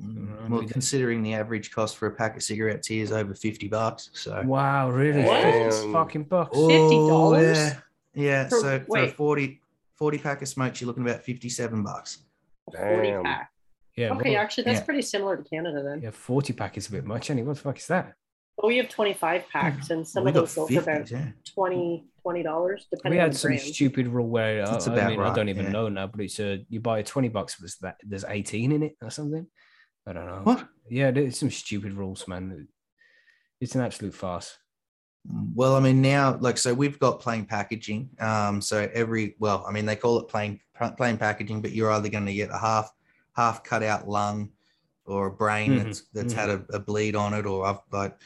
[0.00, 3.66] Mm, Well, considering the average cost for a pack of cigarettes here is over 50
[3.66, 4.10] bucks.
[4.12, 5.24] So, Wow, really?
[5.24, 5.42] What?
[5.42, 6.50] Fifty fucking bucks.
[6.54, 7.42] Oh, $50?
[7.42, 7.80] yeah.
[8.14, 8.48] Yeah.
[8.48, 9.60] For- so, for a 40,
[9.96, 12.18] 40 pack of smokes, you're looking about 57 bucks.
[12.72, 13.50] a 40 pack.
[13.96, 14.12] Yeah.
[14.12, 14.84] Okay, well, actually, that's yeah.
[14.84, 16.00] pretty similar to Canada then.
[16.00, 17.28] yeah, forty pack is a bit much.
[17.28, 18.14] Anyway, what the fuck is that?
[18.64, 21.28] But we have 25 packs, and some We of those go for about 50s, yeah.
[21.54, 23.60] 20 dollars, We depending on had the some brand.
[23.60, 25.72] stupid rule where uh, That's I about mean I don't even yeah.
[25.72, 28.82] know now, but it's uh, you buy a twenty bucks, but that there's eighteen in
[28.82, 29.46] it or something.
[30.06, 30.40] I don't know.
[30.44, 30.66] What?
[30.88, 32.66] Yeah, there's some stupid rules, man.
[33.60, 34.56] it's an absolute farce.
[35.54, 38.08] Well, I mean, now, like, so we've got plain packaging.
[38.18, 40.60] Um, so every, well, I mean, they call it plain
[40.96, 42.90] plain packaging, but you're either going to get a half
[43.36, 44.52] half cut out lung
[45.04, 48.16] or a brain Mhm, that's that's had a, a bleed on it, or I've got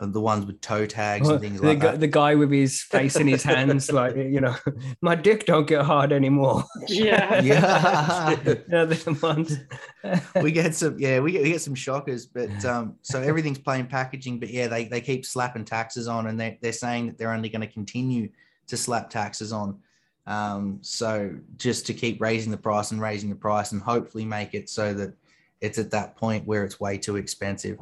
[0.00, 2.00] the ones with toe tags and things the, like gu- that.
[2.00, 4.56] the guy with his face in his hands, like you know,
[5.00, 6.64] my dick don't get hard anymore.
[6.88, 7.42] Yeah.
[7.44, 8.30] Yeah.
[8.44, 9.58] You know, the ones.
[10.42, 13.86] we get some yeah we get, we get some shockers but um so everything's plain
[13.86, 17.32] packaging but yeah they, they keep slapping taxes on and they, they're saying that they're
[17.32, 18.28] only going to continue
[18.66, 19.78] to slap taxes on
[20.26, 24.54] um so just to keep raising the price and raising the price and hopefully make
[24.54, 25.14] it so that
[25.60, 27.78] it's at that point where it's way too expensive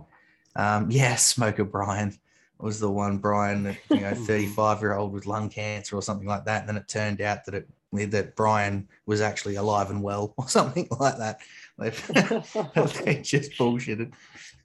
[0.56, 2.12] um yeah smoker brian
[2.58, 6.44] was the one brian you know 35 year old with lung cancer or something like
[6.44, 10.34] that and then it turned out that it that brian was actually alive and well
[10.38, 11.40] or something like that.
[11.78, 14.12] They just bullshitted.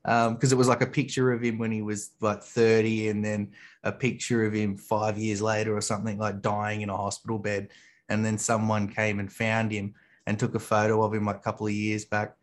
[0.03, 3.51] Because it was like a picture of him when he was like 30 and then
[3.83, 7.69] a picture of him five years later or something like dying in a hospital bed.
[8.07, 11.39] And then someone came and found him and took a photo of him like a
[11.39, 12.35] couple of years back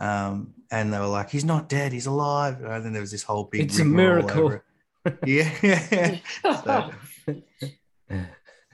[0.00, 3.22] um, and they were like he's not dead he's alive and then there was this
[3.22, 4.44] whole big It's a miracle.
[4.46, 4.64] over
[5.04, 5.18] it.
[5.26, 6.18] yeah
[6.64, 6.90] So-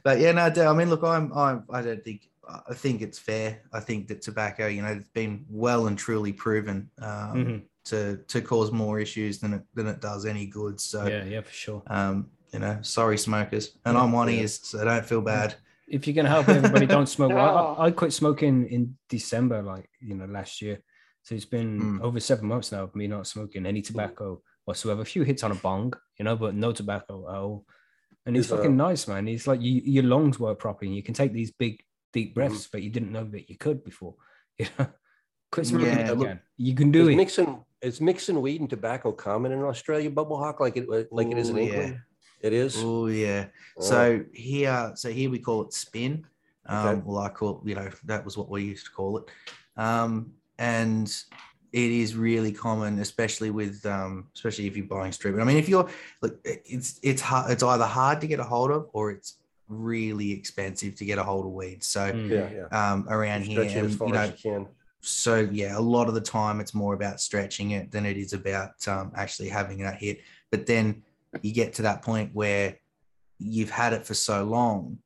[0.05, 3.62] but yeah, no, I mean, look, I'm, I'm, I don't think, I think it's fair.
[3.72, 7.62] I think that tobacco, you know, it's been well and truly proven um, Mhm.
[7.87, 10.81] to to cause more issues than it than it does any good.
[10.81, 11.83] So, Yeah, yeah, for sure.
[11.89, 15.57] um, you know, sorry, smokers, and I'm one of you, so don't feel bad.
[15.89, 17.33] If you're gonna help everybody, don't smoke.
[17.33, 17.83] Well, Oh.
[17.83, 20.79] I, I quit smoking in December, like you know, last year.
[21.27, 22.03] So it's been Mm.
[22.03, 25.03] over seven months now of me not smoking any tobacco whatsoever.
[25.03, 27.66] A few hits on a bong, you know, but no tobacco at all.
[28.24, 29.27] And it's Is, uh, fucking nice, man.
[29.27, 32.35] It's like you, your lungs work properly, and you can take these big, deep Mm-hmm.
[32.35, 34.14] breaths, but you didn't know that you could before.
[34.59, 34.87] You know,
[35.51, 36.41] quit smoking Yeah, if you look, can.
[36.57, 37.16] You can do is it.
[37.16, 41.37] mixing is mixing weed and tobacco common in Australia, Bubble Hawk, like it like it
[41.39, 41.99] is in Ooh, England?
[42.41, 42.77] It is.
[42.77, 43.47] Oh yeah.
[43.77, 43.83] Oh.
[43.83, 46.24] So here, so here we call it spin.
[46.66, 47.03] Um, Okay.
[47.05, 49.24] Well, I call you know that was what we used to call it,
[49.77, 51.07] um, and
[51.72, 55.34] it is really common, especially with um, especially if you're buying street.
[55.38, 55.88] I mean, if you're
[56.22, 57.50] like, it's it's hard.
[57.50, 59.38] It's either hard to get a hold of or it's
[59.68, 61.82] really expensive to get a hold of weed.
[61.82, 62.30] So Mm.
[62.30, 62.92] yeah, yeah.
[62.92, 64.68] um, around here, and, you know, you
[65.00, 68.32] so yeah, a lot of the time it's more about stretching it than it is
[68.32, 70.20] about um, actually having that hit.
[70.50, 71.02] But then
[71.42, 72.78] you get to that point where
[73.38, 74.98] you've had it for so long,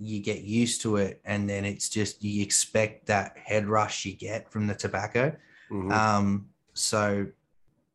[0.00, 4.14] you get used to it, and then it's just you expect that head rush you
[4.14, 5.36] get from the tobacco.
[5.70, 5.92] Mhm.
[5.92, 7.26] Um, so,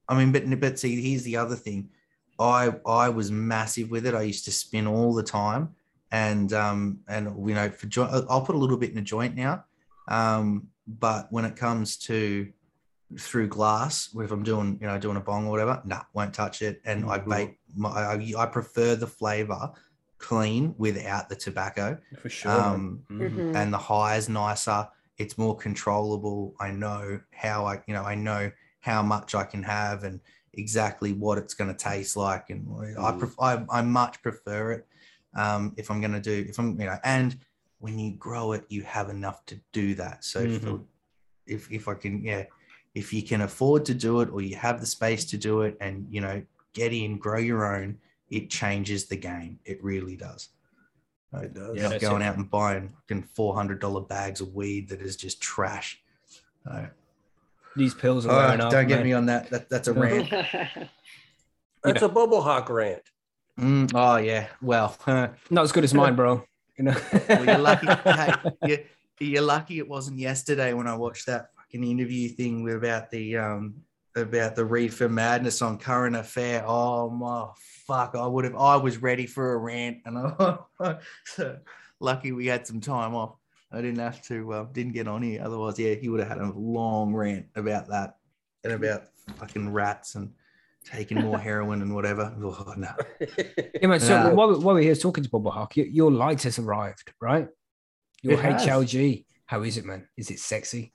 [0.08, 1.90] I mean, but but see, here's the other thing.
[2.40, 4.14] I I was massive with it.
[4.14, 5.70] I used to spin all the time,
[6.12, 9.36] and um and you know for joint, I'll put a little bit in a joint
[9.36, 9.66] now.
[10.08, 12.52] Um, but when it comes to
[13.18, 16.62] through glass, if I'm doing you know doing a bong or whatever, nah, won't touch
[16.62, 16.82] it.
[16.86, 17.26] And I Mhm.
[17.28, 17.58] vape.
[17.76, 19.72] My, I, I prefer the flavor
[20.18, 21.98] clean without the tobacco.
[22.22, 22.52] For sure.
[22.52, 23.32] Um, Mhm.
[23.32, 23.52] Mhm.
[23.56, 24.88] and the high is nicer.
[25.18, 26.56] It's more controllable.
[26.60, 28.52] I know how I, you know, I know
[28.82, 30.20] how much I can have and
[30.54, 32.50] exactly what it's going to taste like.
[32.50, 33.20] And I, Mm.
[33.20, 34.88] pref- I, I much prefer it
[35.36, 37.38] um, if I'm going to do, if I'm, you know, and
[37.80, 40.24] when you grow it, you have enough to do that.
[40.24, 40.86] So if, Mhm.
[41.46, 42.46] if, if I can, yeah,
[42.94, 45.76] if you can afford to do it or you have the space to do it
[45.82, 46.42] and, you know,
[46.74, 48.00] get in, grow your own,
[48.30, 49.60] it changes the game.
[49.66, 50.50] It really does.
[51.34, 51.76] It does.
[51.76, 52.26] Yeah, Not going it.
[52.26, 56.02] out and buying fucking four hundred dollar bags of weed that is just trash.
[56.64, 56.88] So,
[57.76, 58.72] These pills are all right, wearing off.
[58.72, 59.06] don't get man.
[59.06, 59.50] me on that.
[59.50, 60.30] that that's a rant.
[61.84, 63.04] That's a Bubble Hawk rant.
[63.60, 64.48] Mm, oh yeah.
[64.60, 66.44] Well, uh, Not as good as mine, bro.
[66.78, 66.96] You know.
[67.30, 67.88] well you're lucky.
[68.04, 68.34] hey,
[68.66, 68.80] you're,
[69.20, 73.38] you're lucky it wasn't yesterday when I watched that fucking interview thing with about the
[73.38, 73.76] um
[74.16, 76.64] about the reefer madness on current affair.
[76.66, 77.48] Oh my
[77.88, 78.16] fuck!
[78.16, 78.56] I would have.
[78.56, 80.58] I was ready for a rant, and I,
[81.26, 81.58] so
[82.00, 83.36] lucky we had some time off.
[83.72, 84.54] I didn't have to.
[84.54, 85.42] Uh, didn't get on here.
[85.44, 88.18] Otherwise, yeah, he would have had a long rant about that
[88.64, 89.04] and about
[89.38, 90.32] fucking rats and
[90.86, 92.34] taking more heroin and whatever.
[92.42, 92.90] Oh no.
[93.82, 94.00] Yeah, man.
[94.00, 94.30] So Yeah.
[94.30, 97.48] while, we- while we're here talking to Bubble Hawk, your, your light has arrived, right?
[98.22, 98.66] Your It has.
[98.66, 99.26] HLG.
[99.48, 100.08] How is it, man?
[100.16, 100.94] Is it sexy?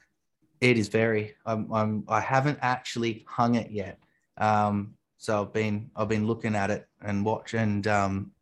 [0.60, 1.34] It is very.
[1.46, 1.72] I'm.
[1.72, 2.04] I'm.
[2.08, 3.98] I haven't actually hung it yet.
[4.36, 4.94] Um.
[5.16, 5.90] So I've been.
[5.96, 8.32] I've been looking at it and watch and um,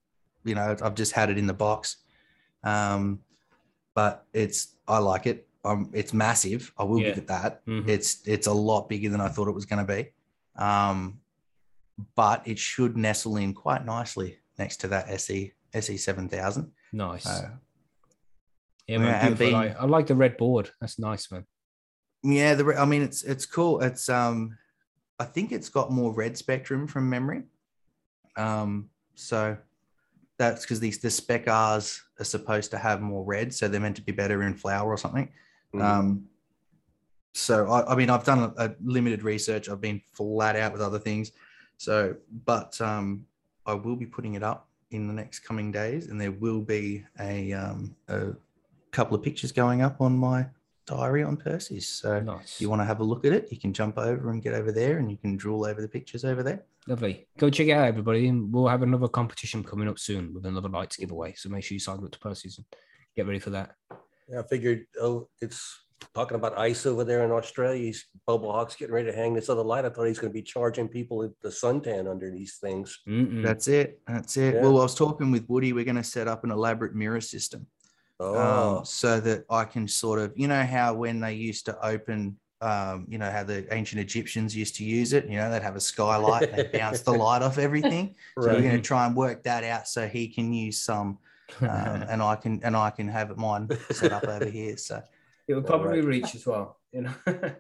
[0.45, 1.99] you know, I've just had it in the box.
[2.65, 3.21] Um,
[3.95, 4.77] but it's.
[4.89, 5.47] I like it.
[5.65, 5.91] Um.
[5.93, 6.73] It's massive.
[6.77, 7.09] I will Yeah.
[7.11, 7.65] give it that.
[7.67, 7.89] Mhm.
[7.89, 8.27] It's.
[8.27, 10.11] It's a lot bigger than I thought it was going to be.
[10.61, 11.21] Um,
[12.17, 16.73] but it should nestle in quite nicely next to that SE SE seven thousand.
[16.93, 17.27] Nice.
[17.27, 17.51] Uh,
[18.89, 19.07] yeah, man.
[19.33, 19.77] yeah, being- light.
[19.79, 20.71] I like the red board.
[20.81, 21.45] That's nice, man.
[22.23, 23.81] Yeah, the re- I mean it's it's cool.
[23.81, 24.57] It's um
[25.19, 27.43] I think it's got more red spectrum from memory.
[28.37, 29.57] Um, so
[30.39, 33.97] that's because these the spec R's are supposed to have more red, so they're meant
[33.97, 35.29] to be better in flower or something.
[35.75, 35.83] Mhm.
[35.83, 36.29] Um,
[37.35, 39.69] so I, I mean, I've done a, a limited research.
[39.69, 41.33] I've been flat out with other things.
[41.77, 43.27] So, but um,
[43.67, 47.05] I will be putting it up in the next coming days, and there will be
[47.21, 48.33] a um, a
[48.91, 50.47] couple of pictures going up on my
[50.89, 51.89] diary on Percy's.
[51.89, 52.55] So, Nice.
[52.55, 54.55] if you want to have a look at it, you can jump over and get
[54.55, 56.65] over there, and you can drool over the pictures over there.
[56.87, 57.27] Lovely.
[57.39, 58.29] Go check it out, everybody.
[58.29, 61.35] And we'll have another competition coming up soon with another lights giveaway.
[61.37, 62.67] So make sure you sign up to Percy's and
[63.15, 63.75] get ready for that.
[64.29, 65.85] Yeah, I figured, oh, it's
[66.15, 67.83] talking about ice over there in Australia.
[67.83, 69.85] He's Bubble Hawk's getting ready to hang this other light.
[69.85, 73.01] I thought he's going to be charging people at the suntan under these things.
[73.07, 73.43] Mm-mm.
[73.43, 74.01] That's it.
[74.07, 74.55] That's it.
[74.55, 74.63] Yeah.
[74.63, 75.73] Well, I was talking with Woody.
[75.73, 77.67] We're going to set up an elaborate mirror system.
[78.21, 81.87] Oh, um, so that I can sort of, you know, how when they used to
[81.87, 85.63] open, um, you know, how the ancient Egyptians used to use it, you know, they'd
[85.63, 88.17] have a skylight and they bounce the light off everything.
[88.41, 91.19] So we're going to try and work that out so he can use some,
[91.61, 94.77] um, and I can, and I can have it mine set up over here.
[94.77, 95.01] So
[95.47, 96.81] it will probably reach as well.
[96.93, 97.15] You know.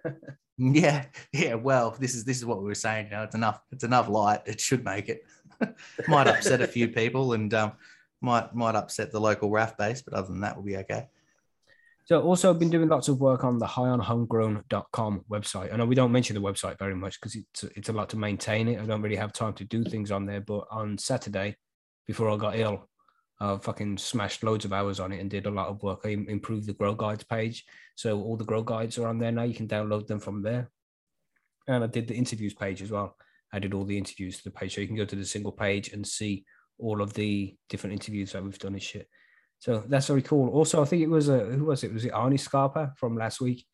[0.59, 1.54] yeah, yeah.
[1.54, 3.06] Well, this is this is what we were saying.
[3.06, 3.61] You know, it's enough.
[3.70, 4.40] It's enough light.
[4.46, 5.24] It should make it.
[6.09, 7.72] might upset a few people and um,
[8.21, 11.09] might might upset the local RAF base, but other than that, we'll be okay.
[12.09, 15.73] So also been doing lots of work on the highonhomegrown.com website.
[15.73, 18.16] I know we don't mention the website very much because it's it's a lot to
[18.16, 18.81] maintain it.
[18.81, 20.41] I don't really have time to do things on there.
[20.41, 21.57] But on Saturday,
[22.07, 22.89] before I got ill,
[23.41, 26.01] I fucking smashed loads of hours on it and did a lot of work.
[26.05, 27.66] I improved the grow guides page.
[27.95, 29.43] So all the grow guides are on there now.
[29.43, 30.71] You can download them from there.
[31.66, 33.16] And I did the interviews page as well.
[33.53, 34.75] I did all the interviews to the page.
[34.75, 36.47] So you can go to the single page and see
[36.79, 39.09] all of the different interviews that we've done and shit.
[39.59, 40.51] So that's very cool.
[40.51, 41.93] Also, I think it was a who was it?
[41.93, 43.66] Was it Arnie Scarpa from last week?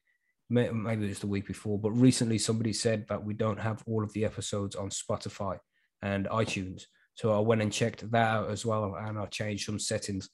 [0.51, 4.05] Maybe it was the week before, but recently somebody said that we don't have all
[4.05, 5.59] of the episodes on Spotify
[6.03, 6.85] and iTunes.
[7.15, 10.29] So I went and checked that out as well, and I changed some settings.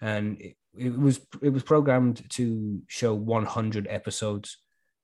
[0.00, 4.58] And it, it was it was programmed to show 100 episodes,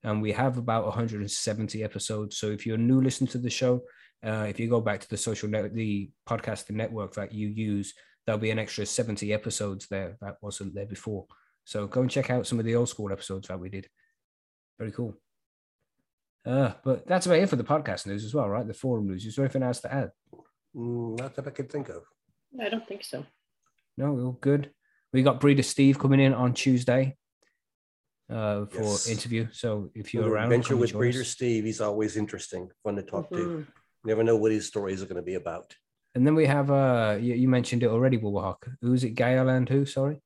[0.05, 2.37] and we have about 170 episodes.
[2.37, 3.83] So if you're new listener to the show,
[4.25, 7.95] uh, if you go back to the social net, the podcasting network that you use,
[8.25, 11.27] there'll be an extra 70 episodes there that wasn't there before.
[11.65, 13.89] So go and check out some of the old school episodes that we did.
[14.79, 15.15] Very cool.
[16.45, 18.67] Uh, but that's about it for the podcast news as well, right?
[18.67, 19.27] The forum news.
[19.27, 20.11] Is there anything else to add?
[20.77, 22.03] Mm, not that I can think of.
[22.61, 23.25] I don't think so.
[23.97, 24.71] No, we're all good.
[25.13, 27.17] We got Breeder Steve coming in on Tuesday
[28.31, 29.09] uh, for Yes.
[29.09, 29.49] interview.
[29.53, 31.25] So if you're Little around, Adventure with Breeder.
[31.25, 31.65] Steve.
[31.65, 33.67] He's always interesting, fun to talk to.
[34.07, 34.09] Mhm.
[34.09, 35.75] Never know what his stories are going to be about.
[36.15, 38.71] And then we have uh, you, you mentioned it already, Bulwark.
[38.81, 39.11] Who's it?
[39.11, 39.85] Gail and who?
[39.85, 40.21] Sorry.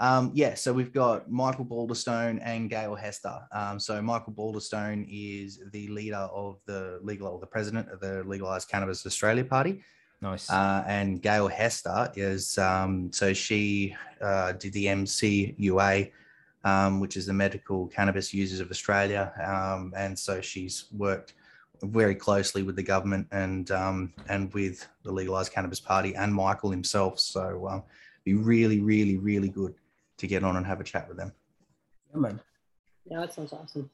[0.00, 3.36] Um, yeah, so we've got Michael Balderstone and Gail Hester.
[3.52, 8.22] Um, so Michael Balderstone is the leader of the legal, or the president of the
[8.24, 9.82] Legalized Cannabis Australia Party,
[10.20, 10.48] Nice.
[10.50, 16.12] uh, and Gail Hester is um, so she uh, did the MCUA,
[16.62, 21.34] um, which is the Medical Cannabis Users of Australia, um, and so she's worked
[21.82, 26.70] very closely with the government and um, and with the Legalized Cannabis Party and Michael
[26.70, 27.18] himself.
[27.20, 27.82] So um,
[28.24, 29.74] be really, really, really good
[30.18, 31.32] to get on and have a chat with them.
[32.12, 32.40] yeah, man.
[33.10, 33.88] Yeah, that sounds awesome.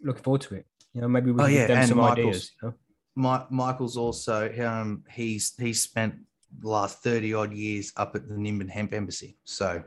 [0.00, 0.66] Looking forward to it.
[0.94, 2.52] You know, maybe we Oh, can yeah, give them and some Michael's- ideas.
[2.62, 2.74] You know?
[3.16, 6.14] Mi- Michael's also um, he's he's spent
[6.60, 9.82] the last thirty odd years up at the Nimbin Hemp Embassy, so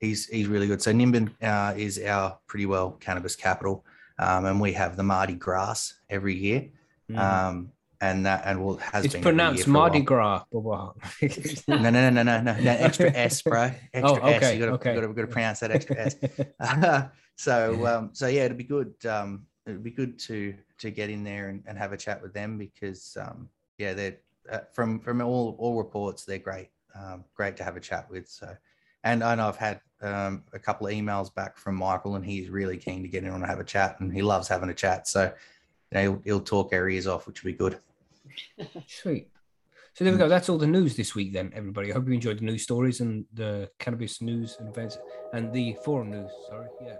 [0.00, 0.82] he's he's really good.
[0.82, 3.84] So Nimbin uh, is our pretty well cannabis capital,
[4.22, 6.68] um, and we have the Mardi Gras every year,
[7.10, 7.18] Mhm.
[7.18, 10.00] um, and that and will has it's been pronounced Mardi.
[10.00, 10.60] Gras, No,
[11.78, 13.70] no, no, no, no, no, no, extra S, bro.
[13.92, 14.36] Extra Oh, S.
[14.36, 14.94] okay, You gotta, okay.
[14.94, 16.16] gotta pronounce that extra S.
[17.36, 18.94] so um, so yeah, it'd be good.
[19.06, 22.32] Um, it'd be good to to get in there and, and have a chat with
[22.34, 23.48] them because um,
[23.78, 24.18] yeah, they're
[24.50, 26.70] uh, from from all all reports they're great.
[26.94, 28.28] Um, great to have a chat with.
[28.28, 28.54] So,
[29.04, 32.50] and I know I've had um, a couple of emails back from Michael, and he's
[32.50, 35.08] really keen to get in and have a chat, and he loves having a chat.
[35.08, 35.30] So, you
[35.92, 37.78] know, he'll, he'll talk our ears off, which will be good.
[38.86, 39.28] Sweet.
[39.94, 40.28] So there we go.
[40.28, 41.90] That's all the news this week, then, everybody.
[41.90, 44.98] I hope you enjoyed the news stories and the cannabis news and events
[45.34, 46.30] and the forum news.
[46.48, 46.68] Sorry.
[46.82, 46.96] Yeah.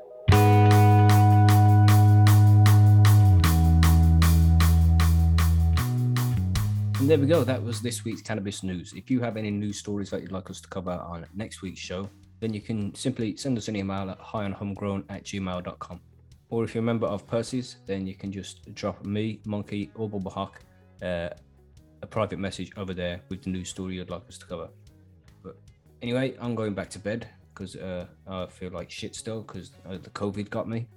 [7.03, 7.43] And there we go.
[7.43, 8.93] That was this week's cannabis news.
[8.93, 11.81] If you have any news stories that you'd like us to cover on next week's
[11.81, 12.09] show,
[12.43, 16.01] then you can simply send us an email at highonhomegrown at gmail.com.
[16.51, 20.11] Or if you're a member of Percy's, then you can just drop me, Monkey, or
[20.11, 20.51] Bubba
[21.03, 21.29] uh,
[22.03, 24.69] a private message over there with the news story you'd like us to cover.
[25.45, 25.57] But
[26.03, 29.99] anyway, I'm going back to bed because uh, I feel like shit still because uh,
[29.99, 30.89] the COVID got me.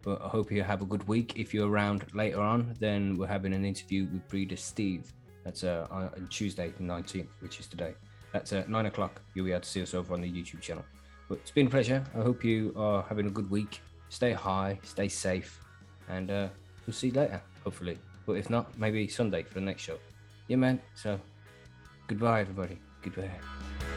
[0.00, 1.32] But I hope you have a good week.
[1.34, 5.12] If you're around later on, then we're having an interview with Breeder Steve.
[5.42, 7.94] That's uh, on Tuesday, the 19th, which is today.
[8.34, 9.22] That's at nine o'clock.
[9.32, 10.84] You'll be able to see us over on the YouTube channel.
[11.28, 12.04] But it's been a pleasure.
[12.18, 13.80] I hope you are having a good week.
[14.08, 15.60] Stay high, stay safe,
[16.08, 16.48] and uh,
[16.84, 17.96] we'll see you later, hopefully.
[18.26, 19.98] But if not, maybe Sunday for the next show.
[20.48, 20.80] Yeah, man.
[20.96, 21.20] So
[22.08, 22.76] goodbye, everybody.
[23.02, 23.93] Goodbye.